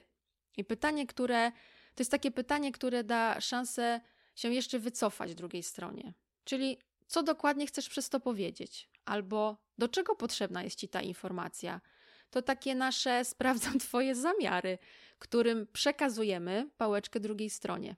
I 0.57 0.64
pytanie, 0.64 1.07
które 1.07 1.53
to 2.00 2.02
jest 2.02 2.10
takie 2.10 2.30
pytanie, 2.30 2.72
które 2.72 3.04
da 3.04 3.40
szansę 3.40 4.00
się 4.34 4.52
jeszcze 4.52 4.78
wycofać 4.78 5.34
drugiej 5.34 5.62
stronie. 5.62 6.14
Czyli 6.44 6.78
co 7.06 7.22
dokładnie 7.22 7.66
chcesz 7.66 7.88
przez 7.88 8.08
to 8.08 8.20
powiedzieć? 8.20 8.90
Albo 9.04 9.56
do 9.78 9.88
czego 9.88 10.14
potrzebna 10.14 10.62
jest 10.62 10.78
ci 10.78 10.88
ta 10.88 11.00
informacja? 11.02 11.80
To 12.30 12.42
takie 12.42 12.74
nasze 12.74 13.24
sprawdzam 13.34 13.78
twoje 13.78 14.14
zamiary, 14.14 14.78
którym 15.18 15.66
przekazujemy 15.72 16.70
pałeczkę 16.76 17.20
drugiej 17.20 17.50
stronie. 17.50 17.96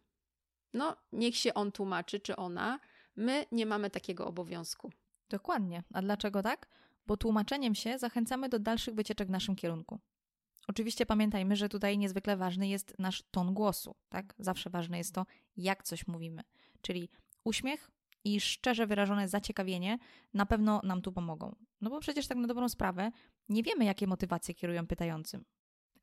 No, 0.75 0.97
niech 1.13 1.37
się 1.37 1.55
on 1.55 1.73
tłumaczy, 1.73 2.21
czy 2.21 2.37
ona. 2.37 2.81
My 3.17 3.47
nie 3.53 3.67
mamy 3.67 3.91
takiego 3.91 4.27
obowiązku. 4.27 4.93
Dokładnie. 5.29 5.83
A 5.95 6.03
dlaczego 6.03 6.43
tak? 6.43 6.67
Bo 7.07 7.17
tłumaczeniem 7.17 7.75
się 7.75 7.99
zachęcamy 7.99 8.49
do 8.49 8.59
dalszych 8.59 8.95
wycieczek 8.95 9.29
w 9.29 9.31
naszym 9.31 9.57
kierunku. 9.57 10.01
Oczywiście 10.69 11.07
pamiętajmy, 11.07 11.57
że 11.57 11.69
tutaj 11.69 11.99
niezwykle 11.99 12.37
ważny 12.37 12.69
jest 12.69 12.95
nasz 12.99 13.23
ton 13.31 13.55
głosu, 13.55 13.95
tak? 14.09 14.35
Zawsze 14.39 14.71
ważne 14.71 14.99
jest 14.99 15.15
to, 15.15 15.27
jak 15.57 15.83
coś 15.83 16.07
mówimy. 16.07 16.43
Czyli 16.81 17.09
uśmiech 17.45 17.91
i 18.25 18.41
szczerze 18.41 18.87
wyrażone 18.87 19.29
zaciekawienie 19.29 19.99
na 20.35 20.47
pewno 20.47 20.81
nam 20.85 21.03
tu 21.03 21.13
pomogą. 21.13 21.57
No 21.81 21.91
bo 21.91 22.01
przecież 22.01 22.27
tak 22.27 22.39
na 22.39 22.47
dobrą 22.47 22.69
sprawę 22.69 23.13
nie 23.49 23.63
wiemy, 23.63 23.85
jakie 23.85 24.07
motywacje 24.07 24.55
kierują 24.55 24.87
pytającym. 24.87 25.45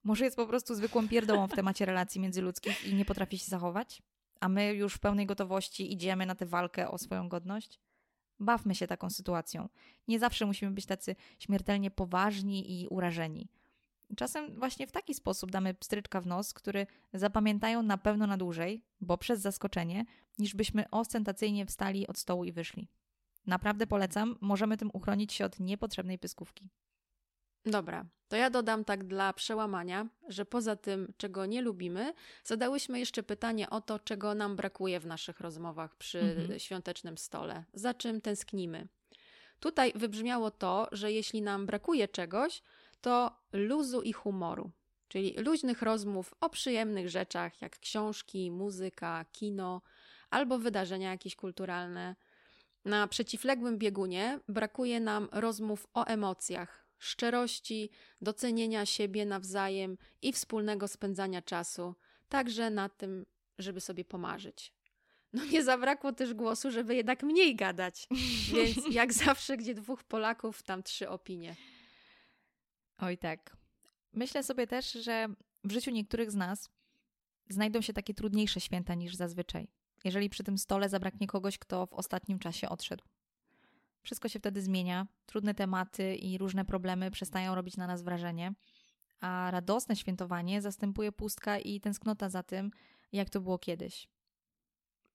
Może 0.03 0.25
jest 0.25 0.37
po 0.37 0.47
prostu 0.47 0.75
zwykłą 0.75 1.07
pierdołą 1.07 1.47
w 1.47 1.55
temacie 1.55 1.85
relacji 1.85 2.21
międzyludzkich 2.21 2.85
i 2.85 2.93
nie 2.93 3.05
potrafi 3.05 3.37
się 3.37 3.45
zachować? 3.45 4.01
A 4.39 4.49
my 4.49 4.73
już 4.73 4.93
w 4.93 4.99
pełnej 4.99 5.25
gotowości 5.25 5.93
idziemy 5.93 6.25
na 6.25 6.35
tę 6.35 6.45
walkę 6.45 6.91
o 6.91 6.97
swoją 6.97 7.29
godność? 7.29 7.79
Bawmy 8.39 8.75
się 8.75 8.87
taką 8.87 9.09
sytuacją. 9.09 9.69
Nie 10.07 10.19
zawsze 10.19 10.45
musimy 10.45 10.71
być 10.71 10.85
tacy 10.85 11.15
śmiertelnie 11.39 11.91
poważni 11.91 12.81
i 12.81 12.87
urażeni. 12.87 13.49
Czasem 14.17 14.59
właśnie 14.59 14.87
w 14.87 14.91
taki 14.91 15.13
sposób 15.13 15.51
damy 15.51 15.73
pstryczka 15.73 16.21
w 16.21 16.27
nos, 16.27 16.53
który 16.53 16.87
zapamiętają 17.13 17.83
na 17.83 17.97
pewno 17.97 18.27
na 18.27 18.37
dłużej, 18.37 18.83
bo 19.01 19.17
przez 19.17 19.39
zaskoczenie, 19.39 20.05
niż 20.39 20.55
byśmy 20.55 20.89
ostentacyjnie 20.89 21.65
wstali 21.65 22.07
od 22.07 22.17
stołu 22.17 22.43
i 22.45 22.51
wyszli. 22.51 22.87
Naprawdę 23.45 23.87
polecam, 23.87 24.37
możemy 24.41 24.77
tym 24.77 24.89
uchronić 24.93 25.33
się 25.33 25.45
od 25.45 25.59
niepotrzebnej 25.59 26.19
pyskówki. 26.19 26.69
Dobra, 27.65 28.05
to 28.27 28.35
ja 28.35 28.49
dodam 28.49 28.85
tak 28.85 29.03
dla 29.03 29.33
przełamania, 29.33 30.07
że 30.27 30.45
poza 30.45 30.75
tym, 30.75 31.13
czego 31.17 31.45
nie 31.45 31.61
lubimy, 31.61 32.13
zadałyśmy 32.43 32.99
jeszcze 32.99 33.23
pytanie 33.23 33.69
o 33.69 33.81
to, 33.81 33.99
czego 33.99 34.35
nam 34.35 34.55
brakuje 34.55 34.99
w 34.99 35.05
naszych 35.05 35.39
rozmowach 35.39 35.95
przy 35.95 36.19
mhm. 36.19 36.59
świątecznym 36.59 37.17
stole, 37.17 37.63
za 37.73 37.93
czym 37.93 38.21
tęsknimy. 38.21 38.87
Tutaj 39.59 39.93
wybrzmiało 39.95 40.51
to, 40.51 40.87
że 40.91 41.11
jeśli 41.11 41.41
nam 41.41 41.65
brakuje 41.65 42.07
czegoś, 42.07 42.63
to 43.01 43.31
luzu 43.53 44.01
i 44.01 44.13
humoru, 44.13 44.71
czyli 45.07 45.33
luźnych 45.37 45.81
rozmów 45.81 46.33
o 46.41 46.49
przyjemnych 46.49 47.09
rzeczach, 47.09 47.61
jak 47.61 47.79
książki, 47.79 48.51
muzyka, 48.51 49.25
kino 49.31 49.81
albo 50.29 50.59
wydarzenia 50.59 51.11
jakieś 51.11 51.35
kulturalne. 51.35 52.15
Na 52.85 53.07
przeciwległym 53.07 53.77
biegunie 53.77 54.39
brakuje 54.47 54.99
nam 54.99 55.29
rozmów 55.31 55.87
o 55.93 56.05
emocjach, 56.05 56.85
szczerości, 56.97 57.89
docenienia 58.21 58.85
siebie 58.85 59.25
nawzajem 59.25 59.97
i 60.21 60.33
wspólnego 60.33 60.87
spędzania 60.87 61.41
czasu, 61.41 61.95
także 62.29 62.69
na 62.69 62.89
tym, 62.89 63.25
żeby 63.57 63.81
sobie 63.81 64.05
pomarzyć. 64.05 64.73
No 65.33 65.45
nie 65.45 65.63
zabrakło 65.63 66.13
też 66.13 66.33
głosu, 66.33 66.71
żeby 66.71 66.95
jednak 66.95 67.23
mniej 67.23 67.55
gadać. 67.55 68.07
Więc 68.55 68.77
jak 68.91 69.13
zawsze, 69.13 69.57
gdzie 69.57 69.73
dwóch 69.73 70.03
Polaków, 70.03 70.63
tam 70.63 70.83
trzy 70.83 71.09
opinie. 71.09 71.55
Oj 72.99 73.17
tak. 73.17 73.57
Myślę 74.13 74.43
sobie 74.43 74.67
też, 74.67 74.91
że 74.91 75.27
w 75.63 75.71
życiu 75.71 75.91
niektórych 75.91 76.31
z 76.31 76.35
nas 76.35 76.69
znajdą 77.49 77.81
się 77.81 77.93
takie 77.93 78.13
trudniejsze 78.13 78.61
święta 78.61 78.95
niż 78.95 79.15
zazwyczaj, 79.15 79.67
jeżeli 80.03 80.29
przy 80.29 80.43
tym 80.43 80.57
stole 80.57 80.89
zabraknie 80.89 81.27
kogoś, 81.27 81.57
kto 81.57 81.85
w 81.85 81.93
ostatnim 81.93 82.39
czasie 82.39 82.69
odszedł. 82.69 83.03
Wszystko 84.01 84.29
się 84.29 84.39
wtedy 84.39 84.61
zmienia, 84.61 85.07
trudne 85.25 85.53
tematy 85.53 86.15
i 86.15 86.37
różne 86.37 86.65
problemy 86.65 87.11
przestają 87.11 87.55
robić 87.55 87.77
na 87.77 87.87
nas 87.87 88.01
wrażenie, 88.01 88.53
a 89.19 89.51
radosne 89.51 89.95
świętowanie 89.95 90.61
zastępuje 90.61 91.11
pustka 91.11 91.59
i 91.59 91.81
tęsknota 91.81 92.29
za 92.29 92.43
tym, 92.43 92.71
jak 93.11 93.29
to 93.29 93.41
było 93.41 93.57
kiedyś. 93.57 94.07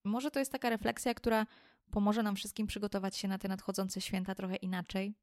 Może 0.05 0.31
to 0.31 0.39
jest 0.39 0.53
taka 0.53 0.71
refleksja, 0.71 1.15
która 1.15 1.47
pomoże 1.91 2.23
nam 2.23 2.37
wszystkim 2.37 2.67
przygotować 2.67 3.17
się 3.17 3.29
na 3.29 3.39
te 3.39 3.49
nadchodzące 3.49 4.01
święta 4.01 4.35
trochę 4.35 4.57
inaczej, 4.57 5.15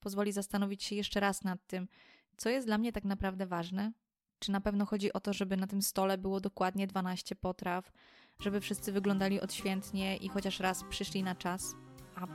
pozwoli 0.00 0.32
zastanowić 0.32 0.84
się 0.84 0.94
jeszcze 0.94 1.20
raz 1.20 1.44
nad 1.44 1.66
tym, 1.66 1.88
co 2.36 2.50
jest 2.50 2.66
dla 2.66 2.78
mnie 2.78 2.92
tak 2.92 3.04
naprawdę 3.04 3.46
ważne. 3.46 3.92
Czy 4.38 4.52
na 4.52 4.60
pewno 4.60 4.86
chodzi 4.86 5.12
o 5.12 5.20
to, 5.20 5.32
żeby 5.32 5.56
na 5.56 5.66
tym 5.66 5.82
stole 5.82 6.18
było 6.18 6.40
dokładnie 6.40 6.86
12 6.86 7.36
potraw, 7.36 7.92
żeby 8.40 8.60
wszyscy 8.60 8.92
wyglądali 8.92 9.40
odświętnie 9.40 10.16
i 10.16 10.28
chociaż 10.28 10.60
raz 10.60 10.84
przyszli 10.90 11.22
na 11.22 11.34
czas, 11.34 11.74
a 12.14 12.26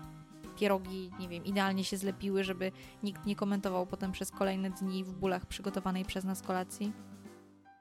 pierogi, 0.56 1.12
nie 1.20 1.30
wiem, 1.30 1.46
idealnie 1.46 1.84
się 1.84 1.98
zlepiły, 1.98 2.44
żeby 2.44 2.72
nikt 3.04 3.26
nie 3.26 3.36
komentował 3.36 3.88
potem 3.88 4.12
przez 4.12 4.32
kolejne 4.32 4.70
dni 4.70 5.04
w 5.04 5.14
bólach 5.14 5.46
przygotowanej 5.46 6.06
przez 6.06 6.24
nas 6.24 6.42
kolacji? 6.42 6.94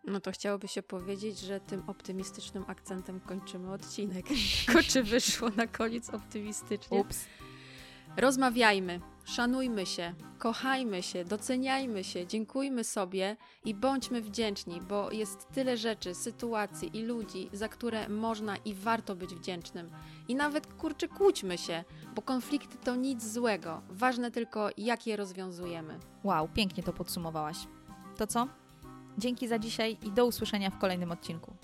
No 0.05 0.21
to 0.21 0.33
chciałoby 0.33 0.69
się 0.69 0.83
powiedzieć, 0.83 1.39
że 1.39 1.61
tym 1.61 1.83
optymistycznym 1.87 2.65
akcentem 2.67 3.21
kończymy 3.21 3.73
odcinek. 3.73 4.27
Tylko 4.67 4.83
czy 4.91 5.03
wyszło 5.03 5.51
na 5.51 5.67
koniec 5.67 6.11
optymistycznie? 6.11 7.01
Ups. 7.01 7.27
Rozmawiajmy, 8.17 9.01
szanujmy 9.25 9.87
się, 9.87 10.15
kochajmy 10.39 11.03
się, 11.03 11.25
doceniajmy 11.25 12.05
się, 12.05 12.27
dziękujmy 12.27 12.85
sobie 12.85 13.37
i 13.65 13.75
bądźmy 13.75 14.23
wdzięczni, 14.23 14.81
bo 14.81 15.11
jest 15.11 15.49
tyle 15.55 15.77
rzeczy, 15.77 16.15
sytuacji 16.15 16.97
i 16.99 17.03
ludzi, 17.03 17.51
za 17.53 17.69
które 17.69 18.09
można 18.09 18.57
i 18.57 18.75
warto 18.75 19.17
być 19.17 19.35
wdzięcznym. 19.35 19.91
I 20.29 20.35
nawet 20.35 20.67
kurczę, 20.75 21.09
kłóćmy 21.09 21.59
się, 21.59 21.85
bo 22.15 22.23
konflikty 22.23 22.77
to 22.85 22.97
nic 22.97 23.25
złego. 23.25 23.83
Ważne 23.91 24.31
tylko, 24.31 24.69
jak 24.77 25.07
je 25.07 25.17
rozwiązujemy. 25.17 25.99
Wow, 26.25 26.49
pięknie 26.49 26.83
to 26.83 26.93
podsumowałaś. 26.93 27.57
To 28.17 28.27
co? 28.27 28.49
Dzięki 29.19 29.49
za 29.49 29.59
dzisiaj 29.59 29.99
i 30.03 30.13
do 30.13 30.27
usłyszenia 30.27 30.71
w 30.71 30.79
kolejnym 30.79 31.13
odcinku. 31.13 31.57